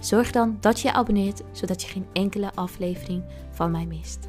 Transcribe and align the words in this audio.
zorg 0.00 0.30
dan 0.30 0.56
dat 0.60 0.80
je 0.80 0.88
je 0.88 0.94
abonneert 0.94 1.42
zodat 1.52 1.82
je 1.82 1.88
geen 1.88 2.06
enkele 2.12 2.50
aflevering 2.54 3.22
van 3.50 3.70
mij 3.70 3.86
mist. 3.86 4.28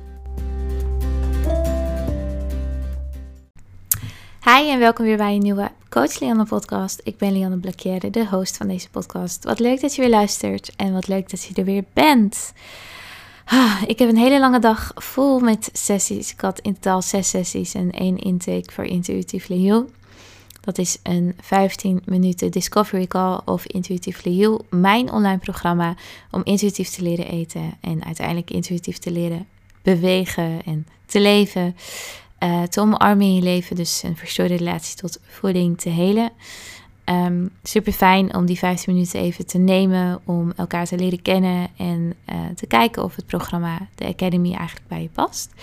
Hi 4.43 4.69
en 4.69 4.79
welkom 4.79 5.05
weer 5.05 5.17
bij 5.17 5.33
een 5.33 5.41
nieuwe 5.41 5.71
Coach 5.89 6.19
Lianne 6.19 6.45
podcast. 6.45 7.01
Ik 7.03 7.17
ben 7.17 7.31
Lianne 7.31 7.57
Blakere, 7.57 8.09
de 8.09 8.27
host 8.27 8.57
van 8.57 8.67
deze 8.67 8.89
podcast. 8.89 9.43
Wat 9.43 9.59
leuk 9.59 9.81
dat 9.81 9.95
je 9.95 10.01
weer 10.01 10.09
luistert 10.09 10.75
en 10.75 10.93
wat 10.93 11.07
leuk 11.07 11.29
dat 11.29 11.43
je 11.43 11.53
er 11.53 11.63
weer 11.63 11.83
bent. 11.93 12.53
Ah, 13.45 13.81
ik 13.87 13.99
heb 13.99 14.09
een 14.09 14.17
hele 14.17 14.39
lange 14.39 14.59
dag 14.59 14.91
vol 14.95 15.39
met 15.39 15.69
sessies. 15.73 16.31
Ik 16.31 16.41
had 16.41 16.59
in 16.59 16.73
totaal 16.73 17.01
zes 17.01 17.29
sessies 17.29 17.73
en 17.73 17.91
één 17.91 18.17
intake 18.17 18.71
voor 18.71 18.85
Intuitive 18.85 19.53
Heal. 19.53 19.85
Dat 20.69 20.77
is 20.77 20.97
een 21.03 21.35
15 21.41 22.01
minuten 22.05 22.51
Discovery 22.51 23.07
Call 23.07 23.39
of 23.45 23.65
Intuitive 23.65 24.29
Heal, 24.29 24.65
mijn 24.69 25.11
online 25.11 25.37
programma 25.37 25.95
om 26.31 26.41
intuïtief 26.43 26.89
te 26.89 27.01
leren 27.01 27.27
eten 27.27 27.77
en 27.81 28.05
uiteindelijk 28.05 28.51
intuïtief 28.51 28.97
te 28.97 29.11
leren 29.11 29.47
bewegen 29.81 30.61
en 30.65 30.87
te 31.05 31.19
leven. 31.19 31.75
Uh, 32.43 32.63
te 32.63 32.81
omarmen 32.81 33.25
in 33.25 33.35
je 33.35 33.41
leven, 33.41 33.75
dus 33.75 34.03
een 34.03 34.17
verstoorde 34.17 34.55
relatie 34.55 34.95
tot 34.95 35.19
voeding 35.27 35.77
te 35.77 35.89
helen. 35.89 36.31
Um, 37.05 37.49
super 37.63 37.93
fijn 37.93 38.35
om 38.35 38.45
die 38.45 38.57
15 38.57 38.93
minuten 38.93 39.19
even 39.19 39.45
te 39.45 39.57
nemen 39.57 40.19
om 40.25 40.53
elkaar 40.55 40.85
te 40.85 40.97
leren 40.97 41.21
kennen 41.21 41.67
en 41.77 42.13
uh, 42.29 42.35
te 42.55 42.67
kijken 42.67 43.03
of 43.03 43.15
het 43.15 43.25
programma, 43.25 43.87
de 43.95 44.05
Academy, 44.05 44.53
eigenlijk 44.53 44.87
bij 44.87 45.01
je 45.01 45.09
past. 45.09 45.53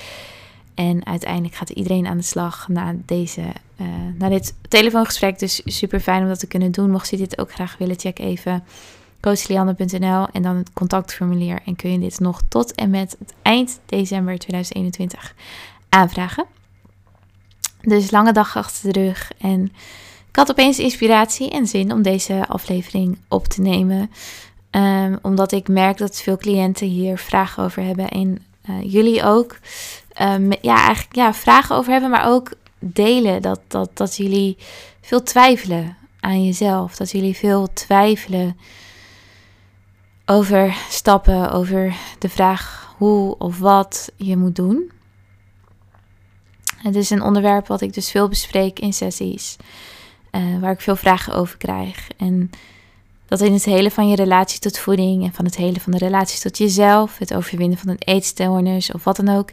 En 0.74 1.06
uiteindelijk 1.06 1.54
gaat 1.54 1.70
iedereen 1.70 2.06
aan 2.06 2.16
de 2.16 2.22
slag 2.22 2.68
na, 2.68 2.94
deze, 3.04 3.42
uh, 3.80 3.86
na 4.18 4.28
dit 4.28 4.54
telefoongesprek. 4.68 5.38
Dus 5.38 5.60
super 5.64 6.00
fijn 6.00 6.22
om 6.22 6.28
dat 6.28 6.38
te 6.38 6.46
kunnen 6.46 6.70
doen. 6.70 6.90
Mocht 6.90 7.10
je 7.10 7.16
dit 7.16 7.38
ook 7.38 7.52
graag 7.52 7.76
willen, 7.78 7.98
check 7.98 8.18
even 8.18 8.64
coachlianne.nl 9.20 10.26
en 10.32 10.42
dan 10.42 10.56
het 10.56 10.72
contactformulier. 10.72 11.60
En 11.64 11.76
kun 11.76 11.92
je 11.92 11.98
dit 11.98 12.20
nog 12.20 12.42
tot 12.48 12.74
en 12.74 12.90
met 12.90 13.16
het 13.18 13.34
eind 13.42 13.80
december 13.86 14.38
2021 14.38 15.34
aanvragen. 15.88 16.44
Dus 17.80 18.10
lange 18.10 18.32
dag 18.32 18.56
achter 18.56 18.92
de 18.92 19.00
rug. 19.00 19.32
En 19.38 19.72
ik 20.28 20.36
had 20.36 20.50
opeens 20.50 20.78
inspiratie 20.78 21.50
en 21.50 21.66
zin 21.66 21.92
om 21.92 22.02
deze 22.02 22.46
aflevering 22.48 23.18
op 23.28 23.46
te 23.46 23.60
nemen. 23.60 24.10
Um, 24.70 25.18
omdat 25.22 25.52
ik 25.52 25.68
merk 25.68 25.98
dat 25.98 26.20
veel 26.20 26.36
cliënten 26.36 26.86
hier 26.86 27.18
vragen 27.18 27.62
over 27.62 27.82
hebben. 27.82 28.08
En 28.08 28.44
uh, 28.70 28.92
jullie 28.92 29.22
ook. 29.24 29.58
Um, 30.22 30.52
ja, 30.60 30.76
eigenlijk 30.76 31.14
ja, 31.14 31.34
vragen 31.34 31.76
over 31.76 31.92
hebben, 31.92 32.10
maar 32.10 32.28
ook 32.28 32.50
delen. 32.78 33.42
Dat, 33.42 33.60
dat, 33.68 33.96
dat 33.96 34.16
jullie 34.16 34.56
veel 35.00 35.22
twijfelen 35.22 35.96
aan 36.20 36.44
jezelf. 36.44 36.96
Dat 36.96 37.10
jullie 37.10 37.36
veel 37.36 37.72
twijfelen 37.72 38.56
over 40.26 40.76
stappen, 40.88 41.50
over 41.50 41.96
de 42.18 42.28
vraag 42.28 42.94
hoe 42.96 43.38
of 43.38 43.58
wat 43.58 44.12
je 44.16 44.36
moet 44.36 44.56
doen. 44.56 44.90
Het 46.76 46.96
is 46.96 47.10
een 47.10 47.22
onderwerp 47.22 47.66
wat 47.66 47.80
ik 47.80 47.94
dus 47.94 48.10
veel 48.10 48.28
bespreek 48.28 48.78
in 48.78 48.92
sessies, 48.92 49.56
uh, 50.32 50.60
waar 50.60 50.72
ik 50.72 50.80
veel 50.80 50.96
vragen 50.96 51.34
over 51.34 51.56
krijg. 51.56 52.08
En 52.16 52.50
dat 53.26 53.40
in 53.40 53.52
het 53.52 53.64
hele 53.64 53.90
van 53.90 54.08
je 54.08 54.16
relatie 54.16 54.60
tot 54.60 54.78
voeding 54.78 55.24
en 55.24 55.32
van 55.32 55.44
het 55.44 55.56
hele 55.56 55.80
van 55.80 55.92
de 55.92 55.98
relatie 55.98 56.40
tot 56.40 56.58
jezelf, 56.58 57.18
het 57.18 57.34
overwinnen 57.34 57.78
van 57.78 57.88
een 57.88 57.98
eetstoornis 57.98 58.92
of 58.92 59.04
wat 59.04 59.16
dan 59.16 59.28
ook, 59.28 59.50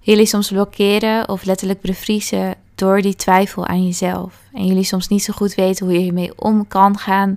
jullie 0.00 0.26
soms 0.26 0.48
blokkeren 0.48 1.28
of 1.28 1.44
letterlijk 1.44 1.80
bevriezen 1.80 2.54
door 2.74 3.00
die 3.00 3.16
twijfel 3.16 3.66
aan 3.66 3.84
jezelf. 3.84 4.40
En 4.52 4.66
jullie 4.66 4.84
soms 4.84 5.08
niet 5.08 5.22
zo 5.22 5.32
goed 5.32 5.54
weten 5.54 5.86
hoe 5.86 5.94
je 5.94 6.00
hiermee 6.00 6.38
om 6.38 6.68
kan 6.68 6.98
gaan 6.98 7.36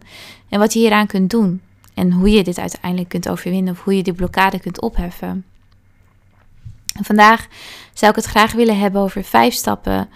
en 0.50 0.60
wat 0.60 0.74
je 0.74 0.80
hieraan 0.80 1.08
kunt 1.08 1.30
doen. 1.30 1.62
En 1.94 2.12
hoe 2.12 2.30
je 2.30 2.44
dit 2.44 2.58
uiteindelijk 2.58 3.10
kunt 3.10 3.30
overwinnen 3.30 3.74
of 3.74 3.84
hoe 3.84 3.96
je 3.96 4.04
die 4.04 4.14
blokkade 4.14 4.60
kunt 4.60 4.82
opheffen. 4.82 5.46
En 6.96 7.04
vandaag 7.04 7.48
zou 7.94 8.12
ik 8.12 8.18
het 8.18 8.26
graag 8.26 8.52
willen 8.52 8.80
hebben 8.80 9.02
over 9.02 9.24
vijf 9.24 9.54
stappen 9.54 10.10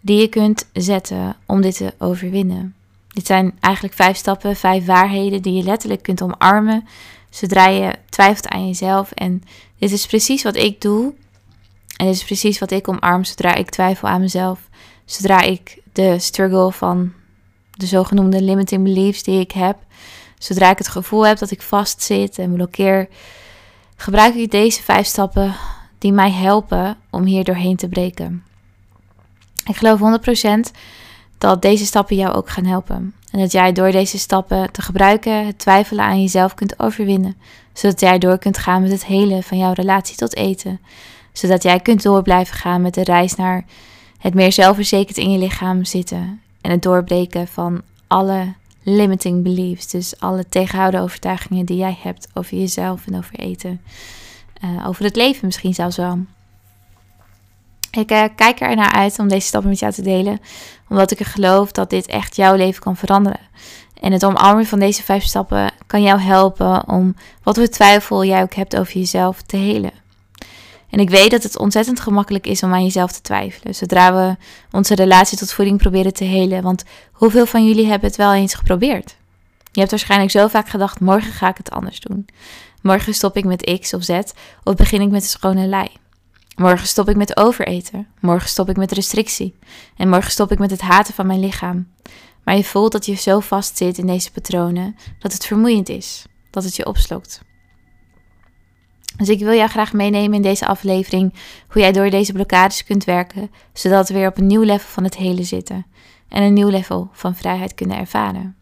die 0.00 0.20
je 0.20 0.28
kunt 0.28 0.68
zetten 0.72 1.36
om 1.46 1.60
dit 1.60 1.76
te 1.76 1.94
overwinnen. 1.98 2.74
Dit 3.08 3.26
zijn 3.26 3.52
eigenlijk 3.60 3.94
vijf 3.94 4.16
stappen, 4.16 4.56
vijf 4.56 4.84
waarheden 4.84 5.42
die 5.42 5.54
je 5.54 5.62
letterlijk 5.62 6.02
kunt 6.02 6.22
omarmen 6.22 6.84
zodra 7.30 7.66
je 7.66 7.94
twijfelt 8.08 8.48
aan 8.48 8.66
jezelf. 8.66 9.12
En 9.12 9.42
dit 9.78 9.92
is 9.92 10.06
precies 10.06 10.42
wat 10.42 10.56
ik 10.56 10.80
doe. 10.80 11.14
En 12.00 12.06
dit 12.06 12.14
is 12.14 12.24
precies 12.24 12.58
wat 12.58 12.70
ik 12.70 12.88
omarm 12.88 13.24
zodra 13.24 13.54
ik 13.54 13.70
twijfel 13.70 14.08
aan 14.08 14.20
mezelf. 14.20 14.60
Zodra 15.04 15.40
ik 15.40 15.82
de 15.92 16.18
struggle 16.18 16.72
van 16.72 17.12
de 17.70 17.86
zogenoemde 17.86 18.42
limiting 18.42 18.82
beliefs 18.82 19.22
die 19.22 19.40
ik 19.40 19.52
heb. 19.52 19.76
Zodra 20.38 20.70
ik 20.70 20.78
het 20.78 20.88
gevoel 20.88 21.26
heb 21.26 21.38
dat 21.38 21.50
ik 21.50 21.62
vastzit 21.62 22.38
en 22.38 22.52
blokkeer, 22.52 23.08
gebruik 23.96 24.34
ik 24.34 24.50
deze 24.50 24.82
vijf 24.82 25.06
stappen 25.06 25.54
die 25.98 26.12
mij 26.12 26.30
helpen 26.30 26.96
om 27.10 27.24
hier 27.24 27.44
doorheen 27.44 27.76
te 27.76 27.88
breken. 27.88 28.44
Ik 29.64 29.76
geloof 29.76 30.00
100% 30.68 30.76
dat 31.38 31.62
deze 31.62 31.86
stappen 31.86 32.16
jou 32.16 32.34
ook 32.34 32.50
gaan 32.50 32.64
helpen. 32.64 33.14
En 33.30 33.38
dat 33.38 33.52
jij 33.52 33.72
door 33.72 33.90
deze 33.90 34.18
stappen 34.18 34.72
te 34.72 34.82
gebruiken 34.82 35.46
het 35.46 35.58
twijfelen 35.58 36.04
aan 36.04 36.20
jezelf 36.20 36.54
kunt 36.54 36.78
overwinnen. 36.78 37.36
Zodat 37.72 38.00
jij 38.00 38.18
door 38.18 38.38
kunt 38.38 38.58
gaan 38.58 38.82
met 38.82 38.90
het 38.90 39.04
hele 39.04 39.42
van 39.42 39.58
jouw 39.58 39.72
relatie 39.72 40.16
tot 40.16 40.36
eten. 40.36 40.80
Zodat 41.32 41.62
jij 41.62 41.80
kunt 41.80 42.02
door 42.02 42.22
blijven 42.22 42.56
gaan 42.56 42.82
met 42.82 42.94
de 42.94 43.04
reis 43.04 43.34
naar 43.34 43.64
het 44.18 44.34
meer 44.34 44.52
zelfverzekerd 44.52 45.16
in 45.16 45.30
je 45.30 45.38
lichaam 45.38 45.84
zitten. 45.84 46.40
En 46.60 46.70
het 46.70 46.82
doorbreken 46.82 47.48
van 47.48 47.82
alle 48.06 48.54
limiting 48.82 49.42
beliefs. 49.42 49.86
Dus 49.86 50.20
alle 50.20 50.48
tegenhouden 50.48 51.00
overtuigingen 51.00 51.66
die 51.66 51.76
jij 51.76 51.98
hebt 52.02 52.28
over 52.34 52.56
jezelf 52.56 53.06
en 53.06 53.16
over 53.16 53.34
eten. 53.34 53.80
Uh, 54.64 54.88
over 54.88 55.04
het 55.04 55.16
leven 55.16 55.46
misschien 55.46 55.74
zelfs 55.74 55.96
wel. 55.96 56.18
Ik 57.90 58.10
uh, 58.10 58.24
kijk 58.36 58.60
er 58.60 58.76
naar 58.76 58.92
uit 58.92 59.18
om 59.18 59.28
deze 59.28 59.46
stappen 59.46 59.70
met 59.70 59.78
jou 59.78 59.92
te 59.92 60.02
delen, 60.02 60.40
omdat 60.88 61.10
ik 61.10 61.20
er 61.20 61.26
geloof 61.26 61.72
dat 61.72 61.90
dit 61.90 62.06
echt 62.06 62.36
jouw 62.36 62.54
leven 62.54 62.82
kan 62.82 62.96
veranderen. 62.96 63.40
En 64.00 64.12
het 64.12 64.24
omarmen 64.24 64.66
van 64.66 64.78
deze 64.78 65.02
vijf 65.02 65.24
stappen 65.24 65.70
kan 65.86 66.02
jou 66.02 66.20
helpen 66.20 66.88
om 66.88 67.14
wat 67.42 67.56
voor 67.56 67.66
twijfel 67.66 68.24
jij 68.24 68.42
ook 68.42 68.54
hebt 68.54 68.76
over 68.76 68.92
jezelf 68.92 69.42
te 69.42 69.56
helen. 69.56 69.92
En 70.90 70.98
ik 71.00 71.10
weet 71.10 71.30
dat 71.30 71.42
het 71.42 71.58
ontzettend 71.58 72.00
gemakkelijk 72.00 72.46
is 72.46 72.62
om 72.62 72.72
aan 72.72 72.84
jezelf 72.84 73.12
te 73.12 73.20
twijfelen, 73.20 73.74
zodra 73.74 74.14
we 74.14 74.36
onze 74.70 74.94
relatie 74.94 75.38
tot 75.38 75.52
voeding 75.52 75.78
proberen 75.78 76.14
te 76.14 76.24
helen. 76.24 76.62
Want 76.62 76.84
hoeveel 77.12 77.46
van 77.46 77.66
jullie 77.66 77.86
hebben 77.86 78.08
het 78.08 78.16
wel 78.16 78.34
eens 78.34 78.54
geprobeerd? 78.54 79.16
Je 79.72 79.78
hebt 79.78 79.90
waarschijnlijk 79.90 80.30
zo 80.30 80.48
vaak 80.48 80.68
gedacht: 80.68 81.00
morgen 81.00 81.32
ga 81.32 81.48
ik 81.48 81.56
het 81.56 81.70
anders 81.70 82.00
doen. 82.00 82.26
Morgen 82.82 83.14
stop 83.14 83.36
ik 83.36 83.44
met 83.44 83.78
X 83.80 83.94
of 83.94 84.02
Z 84.02 84.20
of 84.64 84.74
begin 84.74 85.00
ik 85.00 85.10
met 85.10 85.22
een 85.22 85.28
schone 85.28 85.66
lei. 85.66 85.88
Morgen 86.56 86.86
stop 86.86 87.08
ik 87.08 87.16
met 87.16 87.36
overeten. 87.36 88.06
Morgen 88.20 88.48
stop 88.48 88.68
ik 88.68 88.76
met 88.76 88.92
restrictie. 88.92 89.58
En 89.96 90.08
morgen 90.08 90.30
stop 90.30 90.52
ik 90.52 90.58
met 90.58 90.70
het 90.70 90.80
haten 90.80 91.14
van 91.14 91.26
mijn 91.26 91.40
lichaam. 91.40 91.88
Maar 92.44 92.56
je 92.56 92.64
voelt 92.64 92.92
dat 92.92 93.06
je 93.06 93.14
zo 93.14 93.40
vast 93.40 93.76
zit 93.76 93.98
in 93.98 94.06
deze 94.06 94.32
patronen 94.32 94.96
dat 95.18 95.32
het 95.32 95.46
vermoeiend 95.46 95.88
is, 95.88 96.24
dat 96.50 96.64
het 96.64 96.76
je 96.76 96.86
opslokt. 96.86 97.40
Dus 99.16 99.28
ik 99.28 99.38
wil 99.38 99.52
jou 99.52 99.68
graag 99.68 99.92
meenemen 99.92 100.34
in 100.34 100.42
deze 100.42 100.66
aflevering 100.66 101.34
hoe 101.68 101.82
jij 101.82 101.92
door 101.92 102.10
deze 102.10 102.32
blokkades 102.32 102.84
kunt 102.84 103.04
werken, 103.04 103.50
zodat 103.72 104.08
we 104.08 104.14
weer 104.14 104.28
op 104.28 104.38
een 104.38 104.46
nieuw 104.46 104.62
level 104.62 104.88
van 104.88 105.04
het 105.04 105.16
hele 105.16 105.42
zitten 105.42 105.86
en 106.28 106.42
een 106.42 106.52
nieuw 106.52 106.68
level 106.68 107.08
van 107.12 107.36
vrijheid 107.36 107.74
kunnen 107.74 107.98
ervaren. 107.98 108.56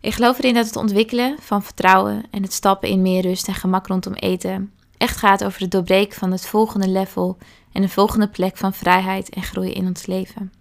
Ik 0.00 0.14
geloof 0.14 0.38
erin 0.38 0.54
dat 0.54 0.66
het 0.66 0.76
ontwikkelen 0.76 1.36
van 1.40 1.62
vertrouwen 1.62 2.22
en 2.30 2.42
het 2.42 2.52
stappen 2.52 2.88
in 2.88 3.02
meer 3.02 3.22
rust 3.22 3.48
en 3.48 3.54
gemak 3.54 3.86
rondom 3.86 4.14
eten 4.14 4.72
echt 5.00 5.16
gaat 5.16 5.44
over 5.44 5.60
het 5.60 5.70
doorbreken 5.70 6.18
van 6.18 6.30
het 6.30 6.46
volgende 6.46 6.88
level 6.88 7.38
en 7.72 7.82
de 7.82 7.88
volgende 7.88 8.28
plek 8.28 8.56
van 8.56 8.74
vrijheid 8.74 9.28
en 9.28 9.42
groei 9.42 9.72
in 9.72 9.86
ons 9.86 10.06
leven. 10.06 10.52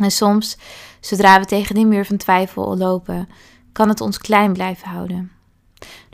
En 0.00 0.10
soms, 0.10 0.56
zodra 1.00 1.40
we 1.40 1.44
tegen 1.44 1.74
die 1.74 1.86
muur 1.86 2.04
van 2.04 2.16
twijfel 2.16 2.76
lopen, 2.76 3.28
kan 3.72 3.88
het 3.88 4.00
ons 4.00 4.18
klein 4.18 4.52
blijven 4.52 4.88
houden. 4.88 5.33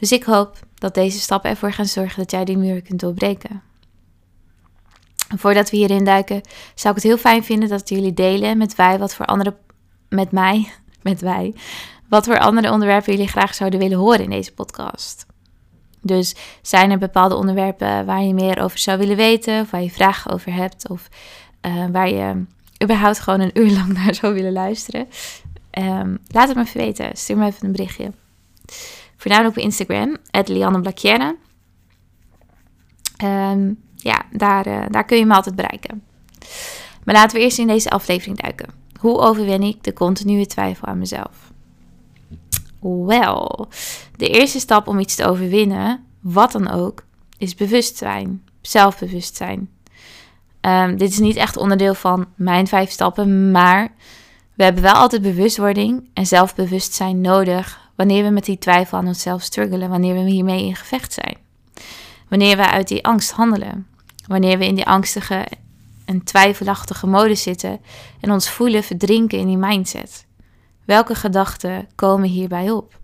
Dus 0.01 0.13
ik 0.13 0.25
hoop 0.25 0.59
dat 0.75 0.95
deze 0.95 1.19
stappen 1.19 1.51
ervoor 1.51 1.73
gaan 1.73 1.87
zorgen 1.87 2.19
dat 2.19 2.31
jij 2.31 2.45
die 2.45 2.59
muur 2.59 2.83
kunt 2.83 3.01
doorbreken. 3.01 3.63
voordat 5.37 5.71
we 5.71 5.77
hierin 5.77 6.05
duiken, 6.05 6.41
zou 6.75 6.97
ik 6.97 7.03
het 7.03 7.11
heel 7.11 7.19
fijn 7.19 7.45
vinden 7.45 7.69
dat 7.69 7.89
jullie 7.89 8.15
delen 8.15 8.59
met 8.59 8.75
wij 8.75 8.99
wat 8.99 9.15
voor 9.15 9.27
andere 9.27 9.57
met 10.09 10.31
mij 10.31 10.69
met 11.03 11.21
wij 11.21 11.55
wat 12.09 12.25
voor 12.25 12.39
andere 12.39 12.71
onderwerpen 12.71 13.13
jullie 13.13 13.29
graag 13.29 13.55
zouden 13.55 13.79
willen 13.79 13.99
horen 13.99 14.23
in 14.23 14.31
deze 14.31 14.53
podcast. 14.53 15.27
Dus 16.03 16.35
zijn 16.63 16.91
er 16.91 16.99
bepaalde 16.99 17.35
onderwerpen 17.35 18.07
waar 18.07 18.23
je 18.23 18.35
meer 18.35 18.63
over 18.63 18.79
zou 18.79 18.99
willen 18.99 19.17
weten, 19.17 19.61
of 19.61 19.71
waar 19.71 19.83
je 19.83 19.91
vragen 19.91 20.31
over 20.31 20.55
hebt, 20.55 20.89
of 20.89 21.09
uh, 21.67 21.87
waar 21.93 22.09
je 22.09 22.45
überhaupt 22.83 23.19
gewoon 23.19 23.41
een 23.41 23.59
uur 23.59 23.71
lang 23.71 23.93
naar 23.99 24.15
zou 24.15 24.35
willen 24.35 24.53
luisteren? 24.53 25.09
Um, 25.79 26.19
laat 26.27 26.49
het 26.49 26.57
me 26.57 26.63
even 26.63 26.81
weten. 26.81 27.17
Stuur 27.17 27.37
me 27.37 27.47
even 27.47 27.67
een 27.67 27.73
berichtje. 27.73 28.11
Voornamelijk 29.21 29.57
op 29.57 29.63
Instagram, 29.63 30.17
Lianne 30.45 30.81
Blakjenne. 30.81 31.37
Um, 33.25 33.79
ja, 33.97 34.23
daar, 34.33 34.67
uh, 34.67 34.85
daar 34.91 35.05
kun 35.05 35.19
je 35.19 35.27
me 35.27 35.35
altijd 35.35 35.55
bereiken. 35.55 36.03
Maar 37.05 37.15
laten 37.15 37.37
we 37.37 37.43
eerst 37.43 37.59
in 37.59 37.67
deze 37.67 37.91
aflevering 37.91 38.41
duiken. 38.41 38.69
Hoe 39.01 39.19
overwin 39.19 39.63
ik 39.63 39.83
de 39.85 39.93
continue 39.93 40.47
twijfel 40.47 40.89
aan 40.89 40.99
mezelf? 40.99 41.53
Wel, 42.81 43.69
de 44.17 44.29
eerste 44.29 44.59
stap 44.59 44.87
om 44.89 44.99
iets 44.99 45.15
te 45.15 45.27
overwinnen, 45.27 46.05
wat 46.21 46.53
dan 46.53 46.71
ook, 46.71 47.05
is 47.39 47.55
bewustzijn, 47.55 48.45
zelfbewustzijn. 48.61 49.71
Um, 50.61 50.97
dit 50.97 51.11
is 51.11 51.19
niet 51.19 51.37
echt 51.37 51.57
onderdeel 51.57 51.95
van 51.95 52.27
mijn 52.35 52.67
vijf 52.67 52.91
stappen, 52.91 53.51
maar 53.51 53.93
we 54.55 54.65
hebben 54.65 54.83
wel 54.83 54.93
altijd 54.93 55.23
bewustwording 55.23 56.09
en 56.15 56.27
zelfbewustzijn 56.27 57.21
nodig 57.21 57.80
wanneer 58.01 58.25
we 58.25 58.31
met 58.31 58.45
die 58.45 58.59
twijfel 58.59 58.99
aan 58.99 59.07
onszelf 59.07 59.43
struggelen, 59.43 59.89
wanneer 59.89 60.15
we 60.15 60.31
hiermee 60.31 60.65
in 60.65 60.77
gevecht 60.77 61.13
zijn. 61.13 61.37
Wanneer 62.29 62.57
we 62.57 62.67
uit 62.67 62.89
die 62.89 63.05
angst 63.05 63.31
handelen, 63.31 63.87
wanneer 64.27 64.59
we 64.59 64.67
in 64.67 64.75
die 64.75 64.87
angstige 64.87 65.47
en 66.05 66.25
twijfelachtige 66.25 67.07
mode 67.07 67.35
zitten 67.35 67.81
en 68.21 68.31
ons 68.31 68.51
voelen 68.51 68.83
verdrinken 68.83 69.39
in 69.39 69.47
die 69.47 69.57
mindset. 69.57 70.27
Welke 70.85 71.15
gedachten 71.15 71.89
komen 71.95 72.29
hierbij 72.29 72.71
op? 72.71 73.01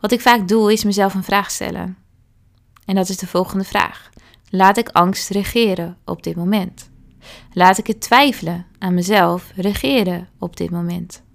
Wat 0.00 0.12
ik 0.12 0.20
vaak 0.20 0.48
doe 0.48 0.72
is 0.72 0.84
mezelf 0.84 1.14
een 1.14 1.24
vraag 1.24 1.50
stellen. 1.50 1.96
En 2.84 2.94
dat 2.94 3.08
is 3.08 3.16
de 3.16 3.26
volgende 3.26 3.64
vraag. 3.64 4.10
Laat 4.50 4.76
ik 4.76 4.88
angst 4.88 5.28
regeren 5.28 5.96
op 6.04 6.22
dit 6.22 6.36
moment? 6.36 6.90
Laat 7.52 7.78
ik 7.78 7.86
het 7.86 8.00
twijfelen 8.00 8.66
aan 8.78 8.94
mezelf 8.94 9.52
regeren 9.54 10.28
op 10.38 10.56
dit 10.56 10.70
moment? 10.70 11.26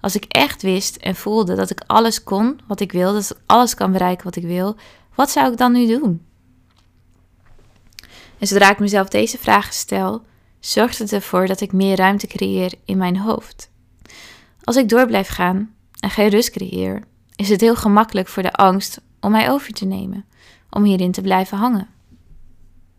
Als 0.00 0.14
ik 0.14 0.24
echt 0.24 0.62
wist 0.62 0.96
en 0.96 1.14
voelde 1.14 1.54
dat 1.54 1.70
ik 1.70 1.82
alles 1.86 2.22
kon 2.22 2.60
wat 2.66 2.80
ik 2.80 2.92
wil, 2.92 3.12
dat 3.12 3.30
ik 3.30 3.36
alles 3.46 3.74
kan 3.74 3.92
bereiken 3.92 4.24
wat 4.24 4.36
ik 4.36 4.44
wil, 4.44 4.76
wat 5.14 5.30
zou 5.30 5.52
ik 5.52 5.58
dan 5.58 5.72
nu 5.72 5.86
doen? 5.86 6.26
En 8.38 8.46
zodra 8.46 8.70
ik 8.70 8.78
mezelf 8.78 9.08
deze 9.08 9.38
vragen 9.38 9.74
stel, 9.74 10.22
zorgt 10.60 10.98
het 10.98 11.12
ervoor 11.12 11.46
dat 11.46 11.60
ik 11.60 11.72
meer 11.72 11.96
ruimte 11.96 12.26
creëer 12.26 12.74
in 12.84 12.98
mijn 12.98 13.18
hoofd. 13.18 13.70
Als 14.64 14.76
ik 14.76 14.88
door 14.88 15.06
blijf 15.06 15.28
gaan 15.28 15.74
en 16.00 16.10
geen 16.10 16.28
rust 16.28 16.50
creëer, 16.50 17.02
is 17.36 17.48
het 17.48 17.60
heel 17.60 17.76
gemakkelijk 17.76 18.28
voor 18.28 18.42
de 18.42 18.52
angst 18.52 19.00
om 19.20 19.30
mij 19.30 19.50
over 19.50 19.72
te 19.72 19.84
nemen, 19.84 20.24
om 20.70 20.84
hierin 20.84 21.12
te 21.12 21.20
blijven 21.20 21.58
hangen. 21.58 21.88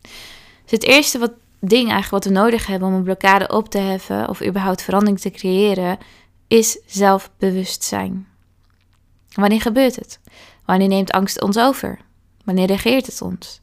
Dus 0.02 0.72
het 0.72 0.84
eerste 0.84 1.20
wat, 1.20 1.32
ding 1.60 1.92
eigenlijk 1.92 2.10
wat 2.10 2.34
we 2.34 2.40
nodig 2.40 2.66
hebben 2.66 2.88
om 2.88 2.94
een 2.94 3.04
blokkade 3.04 3.48
op 3.48 3.70
te 3.70 3.78
heffen 3.78 4.30
of 4.30 4.44
überhaupt 4.44 4.82
verandering 4.82 5.20
te 5.20 5.32
creëren, 5.32 5.98
is 6.50 6.80
zelfbewustzijn. 6.86 8.28
Wanneer 9.34 9.62
gebeurt 9.62 9.96
het? 9.96 10.20
Wanneer 10.66 10.88
neemt 10.88 11.12
angst 11.12 11.42
ons 11.42 11.58
over? 11.58 12.00
Wanneer 12.44 12.68
reageert 12.68 13.06
het 13.06 13.22
ons? 13.22 13.62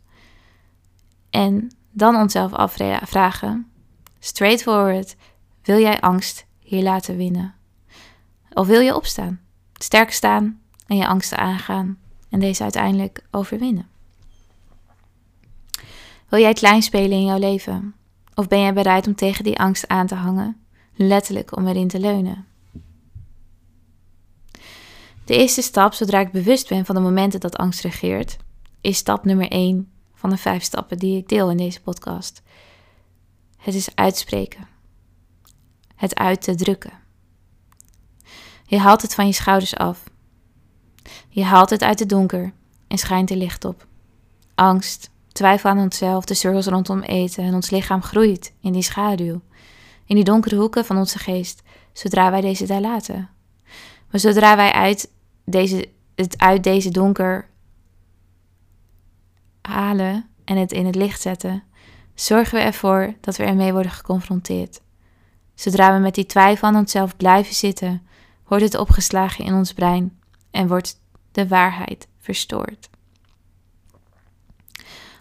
En 1.30 1.70
dan 1.90 2.16
onszelf 2.16 2.52
afvragen, 2.52 3.70
straightforward, 4.18 5.16
wil 5.62 5.78
jij 5.78 6.00
angst 6.00 6.46
hier 6.58 6.82
laten 6.82 7.16
winnen? 7.16 7.54
Of 8.52 8.66
wil 8.66 8.80
je 8.80 8.94
opstaan, 8.94 9.40
sterk 9.74 10.12
staan 10.12 10.60
en 10.86 10.96
je 10.96 11.06
angsten 11.06 11.38
aangaan 11.38 11.98
en 12.30 12.40
deze 12.40 12.62
uiteindelijk 12.62 13.24
overwinnen? 13.30 13.88
Wil 16.28 16.40
jij 16.40 16.52
klein 16.52 16.82
spelen 16.82 17.18
in 17.18 17.24
jouw 17.24 17.38
leven? 17.38 17.94
Of 18.34 18.48
ben 18.48 18.60
jij 18.60 18.72
bereid 18.72 19.06
om 19.06 19.14
tegen 19.14 19.44
die 19.44 19.58
angst 19.58 19.88
aan 19.88 20.06
te 20.06 20.14
hangen, 20.14 20.60
letterlijk 20.94 21.56
om 21.56 21.66
erin 21.66 21.88
te 21.88 22.00
leunen? 22.00 22.46
De 25.26 25.37
eerste 25.37 25.62
stap, 25.62 25.94
zodra 25.94 26.20
ik 26.20 26.31
bewust 26.31 26.69
ben 26.69 26.84
van 26.84 26.94
de 26.94 27.00
momenten 27.00 27.40
dat 27.40 27.56
angst 27.56 27.81
regeert, 27.81 28.37
is 28.81 28.96
stap 28.96 29.25
nummer 29.25 29.50
1 29.50 29.90
van 30.14 30.31
de 30.31 30.37
vijf 30.37 30.62
stappen 30.62 30.99
die 30.99 31.17
ik 31.17 31.28
deel 31.28 31.50
in 31.50 31.56
deze 31.56 31.81
podcast. 31.81 32.43
Het 33.56 33.75
is 33.75 33.94
uitspreken. 33.94 34.69
Het 35.96 36.14
uit 36.14 36.43
te 36.43 36.55
drukken. 36.55 36.93
Je 38.67 38.78
haalt 38.78 39.02
het 39.02 39.14
van 39.14 39.26
je 39.26 39.32
schouders 39.32 39.76
af. 39.76 40.05
Je 41.29 41.44
haalt 41.44 41.70
het 41.70 41.82
uit 41.82 41.99
het 41.99 42.08
donker 42.08 42.52
en 42.88 42.99
schijnt 42.99 43.31
er 43.31 43.37
licht 43.37 43.64
op. 43.64 43.87
Angst, 44.55 45.11
twijfel 45.32 45.70
aan 45.70 45.79
onszelf, 45.79 46.25
de 46.25 46.34
cirkels 46.34 46.67
rondom 46.67 47.00
eten 47.00 47.44
en 47.44 47.55
ons 47.55 47.70
lichaam 47.70 48.02
groeit 48.02 48.52
in 48.61 48.72
die 48.72 48.82
schaduw, 48.82 49.40
in 50.05 50.14
die 50.14 50.25
donkere 50.25 50.56
hoeken 50.56 50.84
van 50.84 50.96
onze 50.96 51.19
geest, 51.19 51.62
zodra 51.93 52.31
wij 52.31 52.40
deze 52.40 52.67
daar 52.67 52.81
laten. 52.81 53.29
Maar 54.11 54.20
zodra 54.20 54.56
wij 54.56 54.72
uit 54.72 55.14
deze, 55.46 55.88
het 56.14 56.38
uit 56.38 56.64
deze 56.64 56.90
donker 56.90 57.48
halen 59.62 60.28
en 60.44 60.56
het 60.56 60.72
in 60.72 60.87
het 60.87 60.94
licht 60.94 61.20
zetten, 61.20 61.62
zorgen 62.14 62.58
we 62.58 62.64
ervoor 62.64 63.14
dat 63.20 63.37
we 63.37 63.44
ermee 63.44 63.72
worden 63.72 63.90
geconfronteerd. 63.90 64.81
Zodra 65.54 65.94
we 65.94 66.00
met 66.00 66.14
die 66.14 66.26
twijfel 66.26 66.69
aan 66.69 66.76
onszelf 66.76 67.16
blijven 67.16 67.54
zitten, 67.54 68.06
wordt 68.46 68.64
het 68.64 68.78
opgeslagen 68.78 69.44
in 69.44 69.54
ons 69.54 69.72
brein 69.72 70.19
en 70.50 70.69
wordt 70.69 71.00
de 71.32 71.48
waarheid 71.48 72.08
verstoord. 72.19 72.88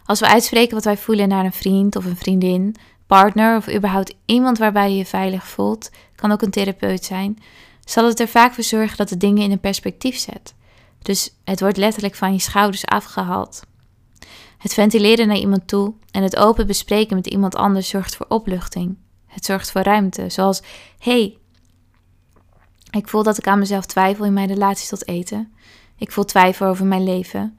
Als 0.06 0.20
we 0.20 0.28
uitspreken 0.28 0.76
wat 0.76 0.84
wij 0.84 0.98
voelen 0.98 1.28
naar 1.28 1.46
een 1.46 1.54
vriend 1.54 1.96
of 1.96 2.06
een 2.06 2.18
vriendin, 2.18 2.76
partner 3.08 3.58
of 3.58 3.74
überhaupt 3.74 4.16
iemand 4.26 4.58
waarbij 4.58 4.90
je 4.90 4.98
je 4.98 5.06
veilig 5.06 5.48
voelt, 5.48 5.92
kan 6.16 6.32
ook 6.32 6.42
een 6.42 6.52
therapeut 6.52 7.04
zijn, 7.04 7.38
zal 7.86 8.08
het 8.08 8.20
er 8.20 8.28
vaak 8.28 8.54
voor 8.54 8.64
zorgen 8.64 8.98
dat 8.98 9.10
de 9.10 9.18
dingen 9.18 9.44
in 9.44 9.52
een 9.52 9.60
perspectief 9.60 10.18
zet. 10.18 10.56
Dus 11.02 11.36
het 11.44 11.60
wordt 11.60 11.78
letterlijk 11.78 12.16
van 12.16 12.34
je 12.34 12.40
schouders 12.40 12.86
afgehaald. 12.86 13.62
Het 14.58 14.74
ventileren 14.74 15.28
naar 15.28 15.38
iemand 15.38 15.68
toe 15.68 15.94
en 16.12 16.24
het 16.24 16.36
open 16.36 16.68
bespreken 16.68 17.16
met 17.16 17.28
iemand 17.28 17.56
anders 17.56 17.90
zorgt 17.90 18.16
voor 18.16 18.26
opluchting. 18.30 18.98
Het 19.26 19.46
zorgt 19.46 19.72
voor 19.72 19.82
ruimte, 19.82 20.30
zoals: 20.30 20.62
hey, 21.00 21.38
ik 22.92 23.08
voel 23.08 23.24
dat 23.24 23.38
ik 23.38 23.48
aan 23.48 23.60
mezelf 23.60 23.86
twijfel 23.86 24.26
in 24.26 24.34
mijn 24.34 24.48
relatie 24.48 24.88
tot 24.88 25.08
eten. 25.08 25.54
Ik 25.98 26.12
voel 26.12 26.26
twijfel 26.26 26.68
over 26.68 26.86
mijn 26.86 27.04
leven. 27.04 27.58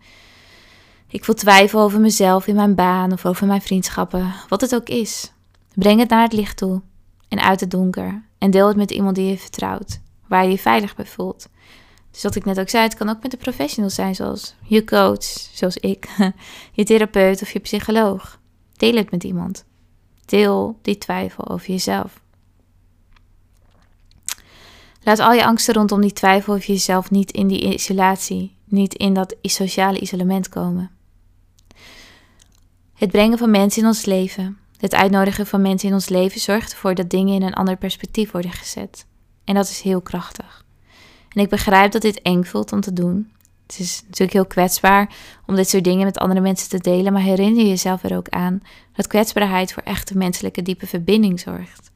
Ik 1.09 1.25
voel 1.25 1.35
twijfel 1.35 1.81
over 1.81 2.01
mezelf 2.01 2.47
in 2.47 2.55
mijn 2.55 2.75
baan 2.75 3.13
of 3.13 3.27
over 3.27 3.47
mijn 3.47 3.63
vriendschappen, 3.63 4.35
wat 4.49 4.61
het 4.61 4.75
ook 4.75 4.89
is. 4.89 5.33
Breng 5.75 6.01
het 6.01 6.09
naar 6.09 6.23
het 6.23 6.33
licht 6.33 6.57
toe 6.57 6.83
en 7.29 7.41
uit 7.41 7.61
het 7.61 7.71
donker 7.71 8.23
en 8.39 8.51
deel 8.51 8.69
het 8.69 8.77
met 8.77 8.91
iemand 8.91 9.17
die 9.17 9.31
je 9.31 9.39
vertrouwt, 9.39 10.01
waar 10.29 10.45
je 10.45 10.51
je 10.51 10.59
veilig 10.59 10.97
bij 10.97 11.07
voelt. 11.07 11.49
Dus 12.11 12.23
wat 12.23 12.35
ik 12.35 12.45
net 12.45 12.61
ook 12.61 12.69
zei, 12.69 12.85
het 12.85 12.95
kan 12.95 13.09
ook 13.09 13.23
met 13.23 13.33
een 13.33 13.39
professional 13.39 13.91
zijn, 13.91 14.15
zoals 14.15 14.55
je 14.63 14.85
coach, 14.85 15.25
zoals 15.53 15.77
ik, 15.77 16.09
je 16.73 16.85
therapeut 16.85 17.43
of 17.43 17.51
je 17.51 17.59
psycholoog. 17.59 18.39
Deel 18.77 18.95
het 18.95 19.11
met 19.11 19.25
iemand. 19.25 19.65
Deel 20.25 20.79
die 20.83 20.99
twijfel 20.99 21.49
over 21.49 21.69
jezelf. 21.69 22.21
Laat 25.03 25.19
al 25.19 25.33
je 25.33 25.45
angsten 25.45 25.75
rondom 25.75 26.01
die 26.01 26.13
twijfel 26.13 26.55
over 26.55 26.67
jezelf 26.67 27.11
niet 27.11 27.33
in 27.33 27.47
die 27.47 27.73
isolatie, 27.75 28.57
niet 28.65 28.95
in 28.95 29.15
dat 29.15 29.37
sociale 29.43 30.01
isolement 30.01 30.49
komen. 30.49 30.91
Het 32.95 33.11
brengen 33.11 33.39
van 33.39 33.51
mensen 33.51 33.83
in 33.83 33.89
ons 33.89 34.05
leven, 34.05 34.59
het 34.79 34.95
uitnodigen 34.95 35.47
van 35.47 35.63
mensen 35.63 35.89
in 35.89 35.95
ons 35.95 36.09
leven 36.09 36.41
zorgt 36.41 36.73
ervoor 36.73 36.95
dat 36.95 37.11
dingen 37.11 37.35
in 37.35 37.43
een 37.43 37.55
ander 37.55 37.77
perspectief 37.77 38.31
worden 38.31 38.53
gezet. 38.53 39.07
En 39.47 39.55
dat 39.55 39.69
is 39.69 39.81
heel 39.81 40.01
krachtig. 40.01 40.65
En 41.29 41.43
ik 41.43 41.49
begrijp 41.49 41.93
dat 41.93 42.03
dit 42.03 42.23
eng 42.23 42.45
voelt 42.45 42.73
om 42.73 42.81
te 42.81 42.93
doen. 42.93 43.31
Het 43.67 43.79
is 43.79 44.03
natuurlijk 44.03 44.33
heel 44.33 44.47
kwetsbaar 44.47 45.15
om 45.47 45.55
dit 45.55 45.69
soort 45.69 45.85
dingen 45.85 46.05
met 46.05 46.19
andere 46.19 46.41
mensen 46.41 46.69
te 46.69 46.79
delen, 46.79 47.13
maar 47.13 47.23
herinner 47.23 47.67
jezelf 47.67 48.03
er 48.03 48.17
ook 48.17 48.29
aan 48.29 48.63
dat 48.93 49.07
kwetsbaarheid 49.07 49.73
voor 49.73 49.83
echte 49.83 50.17
menselijke 50.17 50.63
diepe 50.63 50.87
verbinding 50.87 51.41
zorgt. 51.41 51.91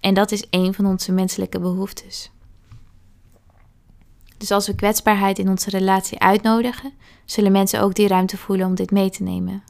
En 0.00 0.14
dat 0.14 0.32
is 0.32 0.46
een 0.50 0.74
van 0.74 0.86
onze 0.86 1.12
menselijke 1.12 1.60
behoeftes. 1.60 2.30
Dus 4.36 4.50
als 4.50 4.66
we 4.66 4.74
kwetsbaarheid 4.74 5.38
in 5.38 5.48
onze 5.48 5.70
relatie 5.70 6.18
uitnodigen, 6.18 6.92
zullen 7.24 7.52
mensen 7.52 7.80
ook 7.80 7.94
die 7.94 8.08
ruimte 8.08 8.36
voelen 8.36 8.66
om 8.66 8.74
dit 8.74 8.90
mee 8.90 9.10
te 9.10 9.22
nemen. 9.22 9.62